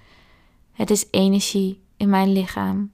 Het 0.72 0.90
is 0.90 1.06
energie 1.10 1.82
in 1.96 2.08
mijn 2.08 2.32
lichaam. 2.32 2.92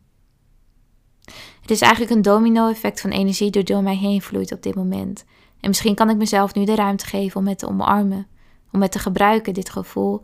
Het 1.60 1.70
is 1.70 1.80
eigenlijk 1.80 2.12
een 2.12 2.22
domino-effect 2.22 3.00
van 3.00 3.10
energie 3.10 3.50
die 3.50 3.62
door 3.62 3.82
mij 3.82 3.96
heen 3.96 4.22
vloeit 4.22 4.52
op 4.52 4.62
dit 4.62 4.74
moment. 4.74 5.24
En 5.60 5.68
misschien 5.68 5.94
kan 5.94 6.10
ik 6.10 6.16
mezelf 6.16 6.54
nu 6.54 6.64
de 6.64 6.74
ruimte 6.74 7.06
geven 7.06 7.40
om 7.40 7.46
het 7.46 7.58
te 7.58 7.68
omarmen, 7.68 8.26
om 8.74 8.82
het 8.82 8.92
te 8.92 8.98
gebruiken, 8.98 9.54
dit 9.54 9.70
gevoel, 9.70 10.22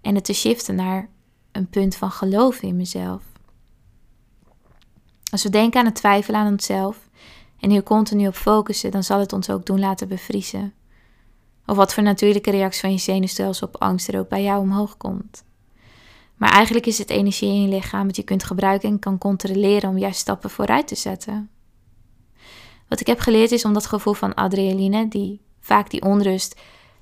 en 0.00 0.14
het 0.14 0.24
te 0.24 0.32
shiften 0.32 0.74
naar 0.74 1.08
een 1.52 1.68
punt 1.68 1.96
van 1.96 2.10
geloven 2.10 2.68
in 2.68 2.76
mezelf. 2.76 3.22
Als 5.30 5.42
we 5.42 5.50
denken 5.50 5.80
aan 5.80 5.86
het 5.86 5.94
twijfelen 5.94 6.40
aan 6.40 6.52
onszelf 6.52 7.08
en 7.60 7.70
hier 7.70 7.82
continu 7.82 8.26
op 8.26 8.34
focussen, 8.34 8.90
dan 8.90 9.04
zal 9.04 9.18
het 9.18 9.32
ons 9.32 9.50
ook 9.50 9.66
doen 9.66 9.78
laten 9.78 10.08
bevriezen. 10.08 10.74
Of 11.66 11.76
wat 11.76 11.94
voor 11.94 12.02
natuurlijke 12.02 12.50
reactie 12.50 12.80
van 12.80 12.92
je 12.92 12.98
zenuwstelsel 12.98 13.66
op 13.66 13.82
angst 13.82 14.08
er 14.08 14.18
ook 14.18 14.28
bij 14.28 14.42
jou 14.42 14.60
omhoog 14.60 14.96
komt. 14.96 15.44
Maar 16.36 16.50
eigenlijk 16.50 16.86
is 16.86 16.98
het 16.98 17.10
energie 17.10 17.48
in 17.48 17.62
je 17.62 17.68
lichaam 17.68 18.06
dat 18.06 18.16
je 18.16 18.22
kunt 18.22 18.44
gebruiken 18.44 18.88
en 18.88 18.98
kan 18.98 19.18
controleren 19.18 19.90
om 19.90 19.98
juist 19.98 20.20
stappen 20.20 20.50
vooruit 20.50 20.88
te 20.88 20.94
zetten. 20.94 21.50
Wat 22.88 23.00
ik 23.00 23.06
heb 23.06 23.18
geleerd 23.18 23.52
is 23.52 23.64
om 23.64 23.72
dat 23.72 23.86
gevoel 23.86 24.14
van 24.14 24.34
adrenaline, 24.34 25.08
die 25.08 25.40
vaak 25.60 25.90
die 25.90 26.02
onrust 26.02 26.60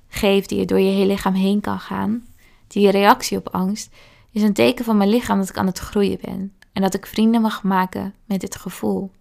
geeft, 0.09 0.49
die 0.49 0.59
je 0.59 0.65
door 0.65 0.79
je 0.79 0.91
hele 0.91 1.05
lichaam 1.05 1.33
heen 1.33 1.61
kan 1.61 1.79
gaan, 1.79 2.25
die 2.67 2.89
reactie 2.89 3.37
op 3.37 3.49
angst, 3.49 3.89
is 4.31 4.41
een 4.41 4.53
teken 4.53 4.85
van 4.85 4.97
mijn 4.97 5.09
lichaam 5.09 5.39
dat 5.39 5.49
ik 5.49 5.57
aan 5.57 5.65
het 5.65 5.79
groeien 5.79 6.17
ben 6.21 6.53
en 6.73 6.81
dat 6.81 6.93
ik 6.93 7.05
vrienden 7.05 7.41
mag 7.41 7.63
maken 7.63 8.13
met 8.25 8.41
dit 8.41 8.55
gevoel. 8.55 9.11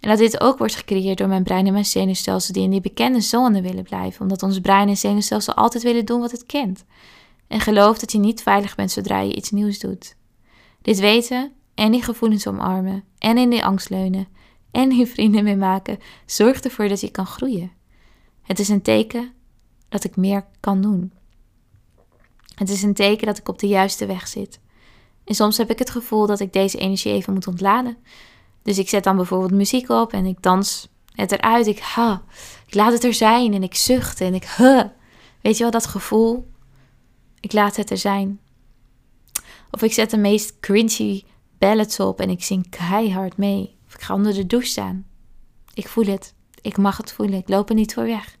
En 0.00 0.08
dat 0.08 0.18
dit 0.18 0.40
ook 0.40 0.58
wordt 0.58 0.74
gecreëerd 0.74 1.18
door 1.18 1.28
mijn 1.28 1.42
brein 1.42 1.66
en 1.66 1.72
mijn 1.72 1.84
zenuwstelsel 1.84 2.52
die 2.52 2.62
in 2.62 2.70
die 2.70 2.80
bekende 2.80 3.20
zone 3.20 3.62
willen 3.62 3.84
blijven, 3.84 4.20
omdat 4.20 4.42
ons 4.42 4.60
brein 4.60 4.88
en 4.88 4.96
zenuwstelsel 4.96 5.54
altijd 5.54 5.82
willen 5.82 6.04
doen 6.04 6.20
wat 6.20 6.30
het 6.30 6.46
kent. 6.46 6.84
En 7.46 7.60
gelooft 7.60 8.00
dat 8.00 8.12
je 8.12 8.18
niet 8.18 8.42
veilig 8.42 8.74
bent 8.74 8.90
zodra 8.90 9.20
je 9.20 9.34
iets 9.34 9.50
nieuws 9.50 9.78
doet. 9.78 10.16
Dit 10.82 10.98
weten 10.98 11.52
en 11.74 11.92
die 11.92 12.02
gevoelens 12.02 12.46
omarmen 12.46 13.04
en 13.18 13.38
in 13.38 13.50
die 13.50 13.64
angst 13.64 13.90
leunen 13.90 14.28
en 14.70 14.90
hier 14.90 15.06
vrienden 15.06 15.44
mee 15.44 15.56
maken 15.56 15.98
zorgt 16.26 16.64
ervoor 16.64 16.88
dat 16.88 17.00
je 17.00 17.10
kan 17.10 17.26
groeien. 17.26 17.77
Het 18.48 18.58
is 18.58 18.68
een 18.68 18.82
teken 18.82 19.32
dat 19.88 20.04
ik 20.04 20.16
meer 20.16 20.46
kan 20.60 20.80
doen. 20.80 21.12
Het 22.54 22.68
is 22.68 22.82
een 22.82 22.94
teken 22.94 23.26
dat 23.26 23.38
ik 23.38 23.48
op 23.48 23.58
de 23.58 23.66
juiste 23.66 24.06
weg 24.06 24.28
zit. 24.28 24.60
En 25.24 25.34
soms 25.34 25.56
heb 25.56 25.70
ik 25.70 25.78
het 25.78 25.90
gevoel 25.90 26.26
dat 26.26 26.40
ik 26.40 26.52
deze 26.52 26.78
energie 26.78 27.12
even 27.12 27.32
moet 27.32 27.46
ontladen. 27.46 27.96
Dus 28.62 28.78
ik 28.78 28.88
zet 28.88 29.04
dan 29.04 29.16
bijvoorbeeld 29.16 29.50
muziek 29.50 29.88
op 29.88 30.12
en 30.12 30.26
ik 30.26 30.42
dans 30.42 30.88
het 31.12 31.32
eruit. 31.32 31.66
Ik, 31.66 31.78
ha, 31.78 32.22
ik 32.66 32.74
laat 32.74 32.92
het 32.92 33.04
er 33.04 33.14
zijn 33.14 33.54
en 33.54 33.62
ik 33.62 33.74
zucht 33.74 34.20
en 34.20 34.34
ik, 34.34 34.44
huh. 34.44 34.84
Weet 35.40 35.56
je 35.56 35.62
wel, 35.62 35.72
dat 35.72 35.86
gevoel? 35.86 36.50
Ik 37.40 37.52
laat 37.52 37.76
het 37.76 37.90
er 37.90 37.98
zijn. 37.98 38.40
Of 39.70 39.82
ik 39.82 39.92
zet 39.92 40.10
de 40.10 40.18
meest 40.18 40.60
cringy 40.60 41.24
ballads 41.58 42.00
op 42.00 42.20
en 42.20 42.30
ik 42.30 42.42
zing 42.42 42.68
keihard 42.68 43.36
mee. 43.36 43.76
Of 43.86 43.94
ik 43.94 44.00
ga 44.00 44.14
onder 44.14 44.34
de 44.34 44.46
douche 44.46 44.68
staan. 44.68 45.06
Ik 45.74 45.88
voel 45.88 46.06
het. 46.06 46.34
Ik 46.60 46.76
mag 46.76 46.96
het 46.96 47.12
voelen. 47.12 47.38
Ik 47.38 47.48
loop 47.48 47.68
er 47.68 47.74
niet 47.74 47.94
voor 47.94 48.04
weg. 48.04 48.37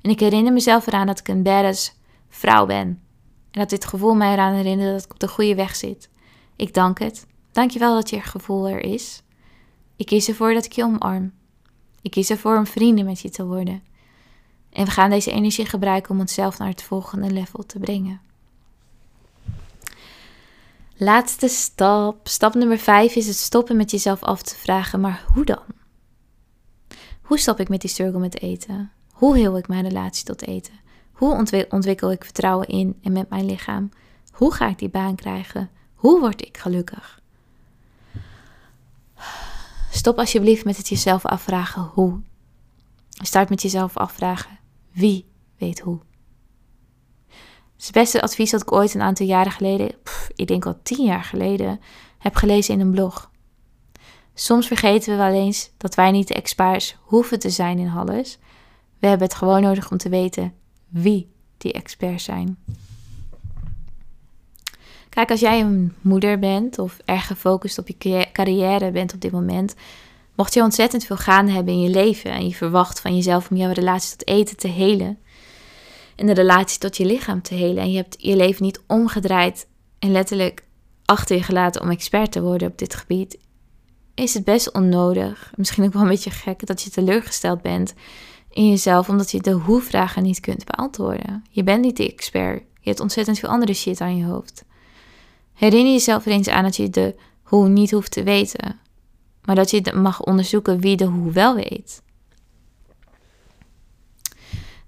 En 0.00 0.10
ik 0.10 0.20
herinner 0.20 0.52
mezelf 0.52 0.86
eraan 0.86 1.06
dat 1.06 1.18
ik 1.18 1.28
een 1.28 1.42
badass 1.42 1.94
vrouw 2.28 2.66
ben. 2.66 3.02
En 3.50 3.60
dat 3.60 3.70
dit 3.70 3.84
gevoel 3.84 4.14
mij 4.14 4.32
eraan 4.32 4.54
herinnert 4.54 4.92
dat 4.92 5.04
ik 5.04 5.12
op 5.12 5.20
de 5.20 5.28
goede 5.28 5.54
weg 5.54 5.76
zit. 5.76 6.08
Ik 6.56 6.74
dank 6.74 6.98
het. 6.98 7.26
Dank 7.52 7.70
je 7.70 7.78
wel 7.78 7.94
dat 7.94 8.10
je 8.10 8.20
gevoel 8.20 8.68
er 8.68 8.80
is. 8.80 9.22
Ik 9.96 10.06
kies 10.06 10.28
ervoor 10.28 10.54
dat 10.54 10.64
ik 10.64 10.72
je 10.72 10.84
omarm. 10.84 11.32
Ik 12.02 12.10
kies 12.10 12.30
ervoor 12.30 12.56
om 12.56 12.66
vrienden 12.66 13.04
met 13.04 13.20
je 13.20 13.30
te 13.30 13.46
worden. 13.46 13.82
En 14.72 14.84
we 14.84 14.90
gaan 14.90 15.10
deze 15.10 15.30
energie 15.30 15.66
gebruiken 15.66 16.10
om 16.10 16.20
onszelf 16.20 16.58
naar 16.58 16.68
het 16.68 16.82
volgende 16.82 17.30
level 17.30 17.66
te 17.66 17.78
brengen. 17.78 18.20
Laatste 20.96 21.48
stap. 21.48 22.28
Stap 22.28 22.54
nummer 22.54 22.78
5 22.78 23.14
is 23.14 23.26
het 23.26 23.36
stoppen 23.36 23.76
met 23.76 23.90
jezelf 23.90 24.22
af 24.22 24.42
te 24.42 24.56
vragen, 24.56 25.00
maar 25.00 25.24
hoe 25.34 25.44
dan? 25.44 25.62
Hoe 27.22 27.38
stop 27.38 27.60
ik 27.60 27.68
met 27.68 27.80
die 27.80 27.90
struggle 27.90 28.18
met 28.18 28.40
eten? 28.40 28.92
Hoe 29.20 29.36
heel 29.36 29.56
ik 29.56 29.68
mijn 29.68 29.88
relatie 29.88 30.24
tot 30.24 30.46
eten? 30.46 30.80
Hoe 31.12 31.46
ontwikkel 31.68 32.10
ik 32.10 32.24
vertrouwen 32.24 32.66
in 32.66 32.98
en 33.02 33.12
met 33.12 33.28
mijn 33.28 33.44
lichaam? 33.44 33.90
Hoe 34.30 34.54
ga 34.54 34.68
ik 34.68 34.78
die 34.78 34.88
baan 34.88 35.14
krijgen? 35.14 35.70
Hoe 35.94 36.20
word 36.20 36.46
ik 36.46 36.58
gelukkig? 36.58 37.20
Stop 39.90 40.18
alsjeblieft 40.18 40.64
met 40.64 40.76
het 40.76 40.88
jezelf 40.88 41.26
afvragen 41.26 41.82
hoe. 41.82 42.20
Start 43.08 43.48
met 43.48 43.62
jezelf 43.62 43.96
afvragen 43.96 44.58
wie 44.92 45.26
weet 45.58 45.80
hoe. 45.80 45.98
Het, 47.76 47.84
het 47.84 47.92
beste 47.92 48.22
advies 48.22 48.50
dat 48.50 48.62
ik 48.62 48.72
ooit 48.72 48.94
een 48.94 49.02
aantal 49.02 49.26
jaren 49.26 49.52
geleden, 49.52 49.94
ik 50.34 50.46
denk 50.46 50.66
al 50.66 50.78
tien 50.82 51.04
jaar 51.04 51.24
geleden, 51.24 51.80
heb 52.18 52.34
gelezen 52.34 52.74
in 52.74 52.80
een 52.80 52.90
blog. 52.90 53.30
Soms 54.34 54.66
vergeten 54.66 55.10
we 55.10 55.16
wel 55.16 55.32
eens 55.32 55.70
dat 55.76 55.94
wij 55.94 56.10
niet 56.10 56.28
de 56.28 56.34
experts 56.34 56.96
hoeven 57.00 57.38
te 57.38 57.50
zijn 57.50 57.78
in 57.78 57.90
alles. 57.90 58.38
We 59.00 59.06
hebben 59.06 59.26
het 59.26 59.36
gewoon 59.36 59.62
nodig 59.62 59.90
om 59.90 59.96
te 59.96 60.08
weten 60.08 60.52
wie 60.88 61.30
die 61.58 61.72
experts 61.72 62.24
zijn. 62.24 62.56
Kijk, 65.08 65.30
als 65.30 65.40
jij 65.40 65.60
een 65.60 65.94
moeder 66.00 66.38
bent 66.38 66.78
of 66.78 66.98
erg 67.04 67.26
gefocust 67.26 67.78
op 67.78 67.88
je 67.88 68.26
carrière 68.32 68.90
bent 68.90 69.14
op 69.14 69.20
dit 69.20 69.32
moment, 69.32 69.74
mocht 70.34 70.54
je 70.54 70.62
ontzettend 70.62 71.04
veel 71.04 71.16
gaande 71.16 71.52
hebben 71.52 71.74
in 71.74 71.80
je 71.80 71.88
leven 71.88 72.30
en 72.30 72.48
je 72.48 72.54
verwacht 72.54 73.00
van 73.00 73.14
jezelf 73.14 73.50
om 73.50 73.56
jouw 73.56 73.72
relatie 73.72 74.16
tot 74.16 74.28
eten 74.28 74.56
te 74.56 74.68
helen 74.68 75.18
en 76.16 76.26
de 76.26 76.34
relatie 76.34 76.78
tot 76.78 76.96
je 76.96 77.04
lichaam 77.04 77.42
te 77.42 77.54
helen 77.54 77.82
en 77.82 77.90
je 77.90 77.96
hebt 77.96 78.16
je 78.18 78.36
leven 78.36 78.64
niet 78.64 78.80
omgedraaid 78.86 79.66
en 79.98 80.12
letterlijk 80.12 80.64
achter 81.04 81.36
je 81.36 81.42
gelaten 81.42 81.82
om 81.82 81.90
expert 81.90 82.32
te 82.32 82.42
worden 82.42 82.68
op 82.68 82.78
dit 82.78 82.94
gebied, 82.94 83.38
is 84.14 84.34
het 84.34 84.44
best 84.44 84.72
onnodig, 84.72 85.52
misschien 85.56 85.84
ook 85.84 85.92
wel 85.92 86.02
een 86.02 86.08
beetje 86.08 86.30
gek, 86.30 86.66
dat 86.66 86.82
je 86.82 86.90
teleurgesteld 86.90 87.62
bent 87.62 87.94
in 88.50 88.68
jezelf 88.68 89.08
omdat 89.08 89.30
je 89.30 89.40
de 89.40 89.50
hoe-vragen 89.50 90.22
niet 90.22 90.40
kunt 90.40 90.64
beantwoorden. 90.64 91.44
Je 91.50 91.62
bent 91.62 91.80
niet 91.80 91.96
de 91.96 92.12
expert. 92.12 92.62
Je 92.80 92.88
hebt 92.88 93.00
ontzettend 93.00 93.38
veel 93.38 93.48
andere 93.48 93.74
shit 93.74 94.00
aan 94.00 94.16
je 94.16 94.24
hoofd. 94.24 94.64
Herinner 95.54 95.92
jezelf 95.92 96.26
er 96.26 96.32
eens 96.32 96.48
aan 96.48 96.62
dat 96.62 96.76
je 96.76 96.90
de 96.90 97.14
hoe 97.42 97.68
niet 97.68 97.90
hoeft 97.90 98.10
te 98.10 98.22
weten, 98.22 98.80
maar 99.44 99.54
dat 99.54 99.70
je 99.70 99.92
mag 99.94 100.22
onderzoeken 100.22 100.80
wie 100.80 100.96
de 100.96 101.04
hoe 101.04 101.32
wel 101.32 101.54
weet. 101.54 102.02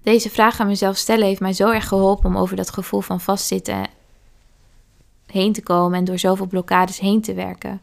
Deze 0.01 0.29
vraag 0.29 0.59
aan 0.59 0.67
mezelf 0.67 0.97
stellen 0.97 1.25
heeft 1.25 1.39
mij 1.39 1.53
zo 1.53 1.69
erg 1.69 1.87
geholpen 1.87 2.29
om 2.29 2.37
over 2.37 2.55
dat 2.55 2.71
gevoel 2.71 3.01
van 3.01 3.21
vastzitten 3.21 3.87
heen 5.25 5.53
te 5.53 5.61
komen 5.61 5.97
en 5.97 6.05
door 6.05 6.19
zoveel 6.19 6.47
blokkades 6.47 6.99
heen 6.99 7.21
te 7.21 7.33
werken. 7.33 7.81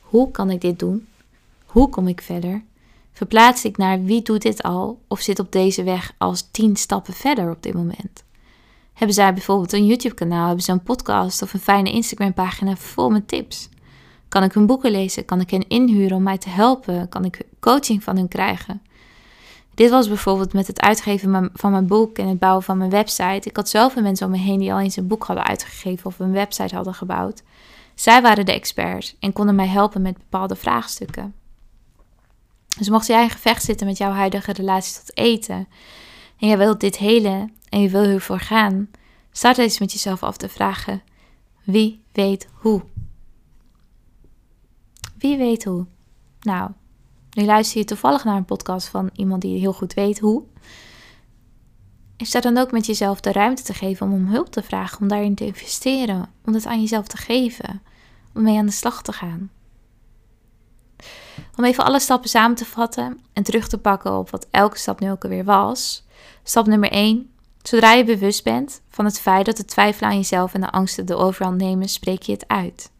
Hoe 0.00 0.30
kan 0.30 0.50
ik 0.50 0.60
dit 0.60 0.78
doen? 0.78 1.06
Hoe 1.64 1.88
kom 1.88 2.08
ik 2.08 2.20
verder? 2.20 2.64
Verplaats 3.16 3.64
ik 3.64 3.76
naar 3.76 4.02
wie 4.02 4.22
doet 4.22 4.42
dit 4.42 4.62
al 4.62 5.02
of 5.08 5.20
zit 5.20 5.38
op 5.38 5.52
deze 5.52 5.82
weg 5.82 6.12
als 6.18 6.48
tien 6.50 6.76
stappen 6.76 7.14
verder 7.14 7.50
op 7.50 7.62
dit 7.62 7.74
moment? 7.74 8.24
Hebben 8.92 9.14
zij 9.14 9.32
bijvoorbeeld 9.32 9.72
een 9.72 9.86
YouTube-kanaal, 9.86 10.46
hebben 10.46 10.64
ze 10.64 10.72
een 10.72 10.82
podcast 10.82 11.42
of 11.42 11.54
een 11.54 11.60
fijne 11.60 11.92
Instagram-pagina 11.92 12.76
vol 12.76 13.10
met 13.10 13.28
tips? 13.28 13.68
Kan 14.28 14.42
ik 14.42 14.52
hun 14.52 14.66
boeken 14.66 14.90
lezen? 14.90 15.24
Kan 15.24 15.40
ik 15.40 15.50
hen 15.50 15.68
inhuren 15.68 16.16
om 16.16 16.22
mij 16.22 16.38
te 16.38 16.48
helpen? 16.48 17.08
Kan 17.08 17.24
ik 17.24 17.42
coaching 17.60 18.02
van 18.02 18.16
hen 18.16 18.28
krijgen? 18.28 18.82
Dit 19.74 19.90
was 19.90 20.08
bijvoorbeeld 20.08 20.52
met 20.52 20.66
het 20.66 20.80
uitgeven 20.80 21.50
van 21.54 21.70
mijn 21.70 21.86
boek 21.86 22.18
en 22.18 22.28
het 22.28 22.38
bouwen 22.38 22.62
van 22.62 22.78
mijn 22.78 22.90
website. 22.90 23.48
Ik 23.48 23.56
had 23.56 23.68
zoveel 23.68 24.02
mensen 24.02 24.26
om 24.26 24.32
me 24.32 24.38
heen 24.38 24.58
die 24.58 24.72
al 24.72 24.80
eens 24.80 24.96
een 24.96 25.06
boek 25.06 25.24
hadden 25.24 25.44
uitgegeven 25.44 26.06
of 26.06 26.18
een 26.18 26.32
website 26.32 26.74
hadden 26.74 26.94
gebouwd. 26.94 27.42
Zij 27.94 28.22
waren 28.22 28.46
de 28.46 28.52
experts 28.52 29.16
en 29.20 29.32
konden 29.32 29.54
mij 29.54 29.68
helpen 29.68 30.02
met 30.02 30.16
bepaalde 30.16 30.56
vraagstukken. 30.56 31.34
Dus 32.78 32.88
mocht 32.88 33.06
jij 33.06 33.22
in 33.22 33.30
gevecht 33.30 33.62
zitten 33.62 33.86
met 33.86 33.98
jouw 33.98 34.10
huidige 34.10 34.52
relatie 34.52 34.98
tot 34.98 35.16
eten 35.16 35.68
en 36.38 36.48
je 36.48 36.56
wilt 36.56 36.80
dit 36.80 36.96
helen 36.96 37.52
en 37.68 37.80
je 37.80 37.88
wil 37.88 38.04
hiervoor 38.04 38.40
gaan, 38.40 38.90
start 39.32 39.58
eens 39.58 39.78
met 39.78 39.92
jezelf 39.92 40.22
af 40.22 40.36
te 40.36 40.48
vragen: 40.48 41.02
wie 41.64 42.02
weet 42.12 42.48
hoe? 42.52 42.82
Wie 45.18 45.36
weet 45.36 45.64
hoe? 45.64 45.86
Nou, 46.40 46.70
nu 47.30 47.44
luister 47.44 47.78
je 47.78 47.84
toevallig 47.84 48.24
naar 48.24 48.36
een 48.36 48.44
podcast 48.44 48.88
van 48.88 49.10
iemand 49.12 49.42
die 49.42 49.58
heel 49.58 49.72
goed 49.72 49.94
weet 49.94 50.18
hoe. 50.18 50.42
En 52.16 52.26
sta 52.26 52.40
dan 52.40 52.58
ook 52.58 52.72
met 52.72 52.86
jezelf 52.86 53.20
de 53.20 53.32
ruimte 53.32 53.62
te 53.62 53.74
geven 53.74 54.06
om 54.06 54.12
om 54.12 54.26
hulp 54.26 54.50
te 54.50 54.62
vragen, 54.62 55.00
om 55.00 55.08
daarin 55.08 55.34
te 55.34 55.46
investeren, 55.46 56.28
om 56.44 56.54
het 56.54 56.66
aan 56.66 56.80
jezelf 56.80 57.06
te 57.06 57.16
geven, 57.16 57.82
om 58.34 58.42
mee 58.42 58.58
aan 58.58 58.66
de 58.66 58.72
slag 58.72 59.02
te 59.02 59.12
gaan. 59.12 59.50
Om 61.56 61.64
even 61.64 61.84
alle 61.84 62.00
stappen 62.00 62.28
samen 62.28 62.56
te 62.56 62.64
vatten 62.64 63.20
en 63.32 63.42
terug 63.42 63.68
te 63.68 63.78
pakken 63.78 64.18
op 64.18 64.30
wat 64.30 64.46
elke 64.50 64.78
stap 64.78 65.00
nu 65.00 65.10
ook 65.10 65.24
alweer 65.24 65.44
was. 65.44 66.04
Stap 66.42 66.66
nummer 66.66 66.90
1. 66.90 67.30
Zodra 67.62 67.92
je 67.92 68.04
bewust 68.04 68.44
bent 68.44 68.80
van 68.88 69.04
het 69.04 69.20
feit 69.20 69.46
dat 69.46 69.56
de 69.56 69.64
twijfel 69.64 70.06
aan 70.06 70.16
jezelf 70.16 70.54
en 70.54 70.60
de 70.60 70.70
angsten 70.70 71.06
de 71.06 71.16
overhand 71.16 71.56
nemen, 71.56 71.88
spreek 71.88 72.22
je 72.22 72.32
het 72.32 72.48
uit. 72.48 72.90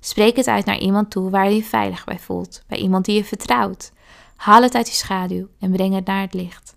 Spreek 0.00 0.36
het 0.36 0.46
uit 0.46 0.64
naar 0.64 0.78
iemand 0.78 1.10
toe 1.10 1.30
waar 1.30 1.48
je 1.48 1.54
je 1.54 1.64
veilig 1.64 2.04
bij 2.04 2.18
voelt, 2.18 2.62
bij 2.66 2.78
iemand 2.78 3.04
die 3.04 3.16
je 3.16 3.24
vertrouwt. 3.24 3.92
Haal 4.36 4.62
het 4.62 4.74
uit 4.74 4.88
je 4.88 4.94
schaduw 4.94 5.48
en 5.58 5.70
breng 5.70 5.94
het 5.94 6.06
naar 6.06 6.20
het 6.20 6.34
licht. 6.34 6.76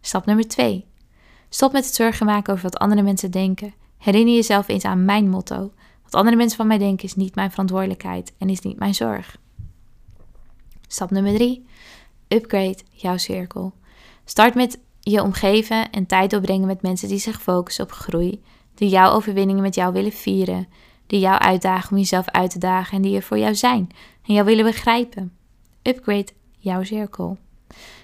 Stap 0.00 0.26
nummer 0.26 0.48
2. 0.48 0.84
Stop 1.48 1.72
met 1.72 1.84
het 1.84 1.94
zorgen 1.94 2.26
maken 2.26 2.52
over 2.52 2.64
wat 2.64 2.78
andere 2.78 3.02
mensen 3.02 3.30
denken. 3.30 3.74
Herinner 3.98 4.34
jezelf 4.34 4.68
eens 4.68 4.84
aan 4.84 5.04
mijn 5.04 5.28
motto. 5.28 5.72
Wat 6.02 6.14
andere 6.14 6.36
mensen 6.36 6.56
van 6.56 6.66
mij 6.66 6.78
denken 6.78 7.04
is 7.04 7.14
niet 7.14 7.34
mijn 7.34 7.50
verantwoordelijkheid 7.50 8.32
en 8.38 8.50
is 8.50 8.60
niet 8.60 8.78
mijn 8.78 8.94
zorg. 8.94 9.36
Stap 10.86 11.10
nummer 11.10 11.34
3. 11.34 11.66
Upgrade 12.28 12.78
jouw 12.90 13.16
cirkel. 13.16 13.72
Start 14.24 14.54
met 14.54 14.78
je 15.00 15.22
omgeven 15.22 15.90
en 15.90 16.06
tijd 16.06 16.30
doorbrengen 16.30 16.66
met 16.66 16.82
mensen 16.82 17.08
die 17.08 17.18
zich 17.18 17.42
focussen 17.42 17.84
op 17.84 17.92
groei, 17.92 18.42
die 18.74 18.88
jouw 18.88 19.12
overwinningen 19.12 19.62
met 19.62 19.74
jou 19.74 19.92
willen 19.92 20.12
vieren, 20.12 20.68
die 21.06 21.20
jou 21.20 21.38
uitdagen 21.38 21.90
om 21.90 21.96
jezelf 21.96 22.28
uit 22.28 22.50
te 22.50 22.58
dagen 22.58 22.96
en 22.96 23.02
die 23.02 23.16
er 23.16 23.22
voor 23.22 23.38
jou 23.38 23.54
zijn 23.54 23.88
en 24.26 24.34
jou 24.34 24.46
willen 24.46 24.64
begrijpen. 24.64 25.32
Upgrade 25.82 26.32
jouw 26.58 26.82
cirkel. 26.84 27.38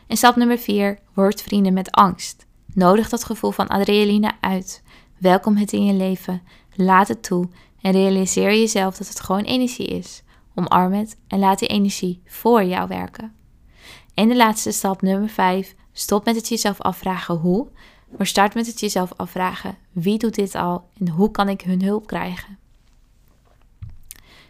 En 0.07 0.17
stap 0.17 0.37
nummer 0.37 0.59
4, 0.59 0.99
word 1.15 1.43
vrienden 1.43 1.73
met 1.73 1.91
angst. 1.91 2.47
Nodig 2.75 3.09
dat 3.09 3.25
gevoel 3.25 3.51
van 3.51 3.69
adrenaline 3.69 4.33
uit. 4.41 4.83
Welkom 5.19 5.57
het 5.57 5.73
in 5.73 5.85
je 5.85 5.93
leven. 5.93 6.43
Laat 6.75 7.09
het 7.09 7.23
toe 7.23 7.49
en 7.81 7.93
realiseer 7.93 8.51
jezelf 8.51 8.97
dat 8.97 9.09
het 9.09 9.21
gewoon 9.21 9.45
energie 9.45 9.87
is. 9.87 10.23
Omarm 10.55 10.93
het 10.93 11.17
en 11.27 11.39
laat 11.39 11.59
die 11.59 11.69
energie 11.69 12.23
voor 12.27 12.65
jou 12.65 12.89
werken. 12.89 13.33
En 14.15 14.29
de 14.29 14.37
laatste 14.37 14.73
stap, 14.73 15.03
nummer 15.03 15.29
5. 15.29 15.75
Stop 15.93 16.25
met 16.25 16.37
het 16.37 16.49
jezelf 16.49 16.81
afvragen 16.81 17.35
hoe, 17.35 17.69
maar 18.17 18.27
start 18.27 18.55
met 18.55 18.67
het 18.67 18.81
jezelf 18.81 19.13
afvragen 19.17 19.77
wie 19.93 20.19
doet 20.19 20.35
dit 20.35 20.55
al 20.55 20.89
en 20.99 21.09
hoe 21.09 21.31
kan 21.31 21.49
ik 21.49 21.61
hun 21.61 21.83
hulp 21.83 22.07
krijgen. 22.07 22.59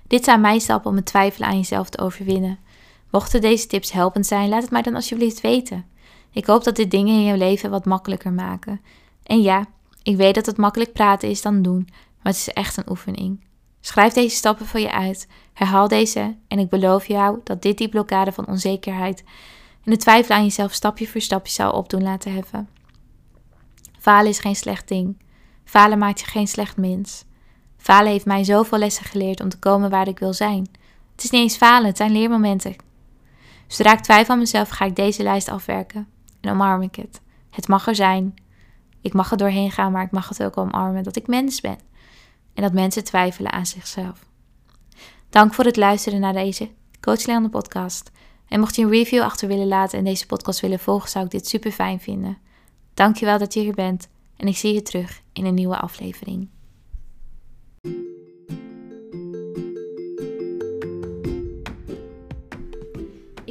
Dit 0.06 0.24
zijn 0.24 0.40
mijn 0.40 0.60
stappen 0.60 0.90
om 0.90 0.96
het 0.96 1.06
twijfelen 1.06 1.48
aan 1.48 1.56
jezelf 1.56 1.88
te 1.90 1.98
overwinnen. 1.98 2.58
Mochten 3.10 3.40
deze 3.40 3.66
tips 3.66 3.92
helpend 3.92 4.26
zijn, 4.26 4.48
laat 4.48 4.62
het 4.62 4.70
mij 4.70 4.82
dan 4.82 4.94
alsjeblieft 4.94 5.40
weten. 5.40 5.86
Ik 6.30 6.46
hoop 6.46 6.64
dat 6.64 6.76
dit 6.76 6.90
dingen 6.90 7.14
in 7.14 7.22
je 7.22 7.36
leven 7.36 7.70
wat 7.70 7.84
makkelijker 7.84 8.32
maken. 8.32 8.80
En 9.22 9.42
ja, 9.42 9.66
ik 10.02 10.16
weet 10.16 10.34
dat 10.34 10.46
het 10.46 10.56
makkelijk 10.56 10.92
praten 10.92 11.28
is 11.28 11.42
dan 11.42 11.62
doen, 11.62 11.88
maar 11.88 12.32
het 12.32 12.36
is 12.36 12.48
echt 12.48 12.76
een 12.76 12.90
oefening. 12.90 13.40
Schrijf 13.84 14.12
deze 14.12 14.36
stappen 14.36 14.66
voor 14.66 14.80
je 14.80 14.92
uit, 14.92 15.28
herhaal 15.52 15.88
deze 15.88 16.36
en 16.48 16.58
ik 16.58 16.68
beloof 16.68 17.06
jou 17.06 17.40
dat 17.44 17.62
dit 17.62 17.78
die 17.78 17.88
blokkade 17.88 18.32
van 18.32 18.46
onzekerheid 18.46 19.24
en 19.84 19.90
de 19.90 19.96
twijfel 19.96 20.34
aan 20.34 20.42
jezelf 20.42 20.72
stapje 20.72 21.08
voor 21.08 21.20
stapje 21.20 21.52
zal 21.52 21.72
opdoen 21.72 22.02
laten 22.02 22.34
heffen. 22.34 22.68
Falen 23.98 24.30
is 24.30 24.38
geen 24.38 24.56
slecht 24.56 24.88
ding. 24.88 25.22
Falen 25.64 25.98
maakt 25.98 26.20
je 26.20 26.26
geen 26.26 26.48
slecht 26.48 26.76
mens. 26.76 27.24
Falen 27.76 28.10
heeft 28.10 28.24
mij 28.24 28.44
zoveel 28.44 28.78
lessen 28.78 29.04
geleerd 29.04 29.40
om 29.40 29.48
te 29.48 29.58
komen 29.58 29.90
waar 29.90 30.08
ik 30.08 30.18
wil 30.18 30.32
zijn. 30.32 30.68
Het 31.12 31.24
is 31.24 31.30
niet 31.30 31.42
eens 31.42 31.56
falen, 31.56 31.86
het 31.86 31.96
zijn 31.96 32.12
leermomenten. 32.12 32.76
Zodra 33.66 33.92
ik 33.92 34.00
twijfel 34.00 34.34
aan 34.34 34.40
mezelf, 34.40 34.68
ga 34.68 34.84
ik 34.84 34.96
deze 34.96 35.22
lijst 35.22 35.48
afwerken 35.48 36.08
en 36.40 36.50
omarm 36.50 36.82
ik 36.82 36.94
het. 36.94 37.20
Het 37.50 37.68
mag 37.68 37.86
er 37.86 37.94
zijn. 37.94 38.34
Ik 39.00 39.12
mag 39.12 39.30
er 39.30 39.36
doorheen 39.36 39.70
gaan, 39.70 39.92
maar 39.92 40.04
ik 40.04 40.10
mag 40.10 40.28
het 40.28 40.42
ook 40.42 40.56
omarmen 40.56 41.02
dat 41.02 41.16
ik 41.16 41.26
mens 41.26 41.60
ben. 41.60 41.78
En 42.54 42.62
dat 42.62 42.72
mensen 42.72 43.04
twijfelen 43.04 43.52
aan 43.52 43.66
zichzelf. 43.66 44.26
Dank 45.30 45.54
voor 45.54 45.64
het 45.64 45.76
luisteren 45.76 46.20
naar 46.20 46.32
deze 46.32 46.70
Coach 47.00 47.26
Leon 47.26 47.50
podcast. 47.50 48.10
En 48.48 48.60
mocht 48.60 48.76
je 48.76 48.82
een 48.82 48.90
review 48.90 49.22
achter 49.22 49.48
willen 49.48 49.68
laten 49.68 49.98
en 49.98 50.04
deze 50.04 50.26
podcast 50.26 50.60
willen 50.60 50.78
volgen, 50.78 51.10
zou 51.10 51.24
ik 51.24 51.30
dit 51.30 51.48
super 51.48 51.72
fijn 51.72 52.00
vinden. 52.00 52.38
Dankjewel 52.94 53.38
dat 53.38 53.54
je 53.54 53.60
hier 53.60 53.74
bent 53.74 54.08
en 54.36 54.46
ik 54.46 54.56
zie 54.56 54.74
je 54.74 54.82
terug 54.82 55.22
in 55.32 55.44
een 55.44 55.54
nieuwe 55.54 55.76
aflevering. 55.76 56.48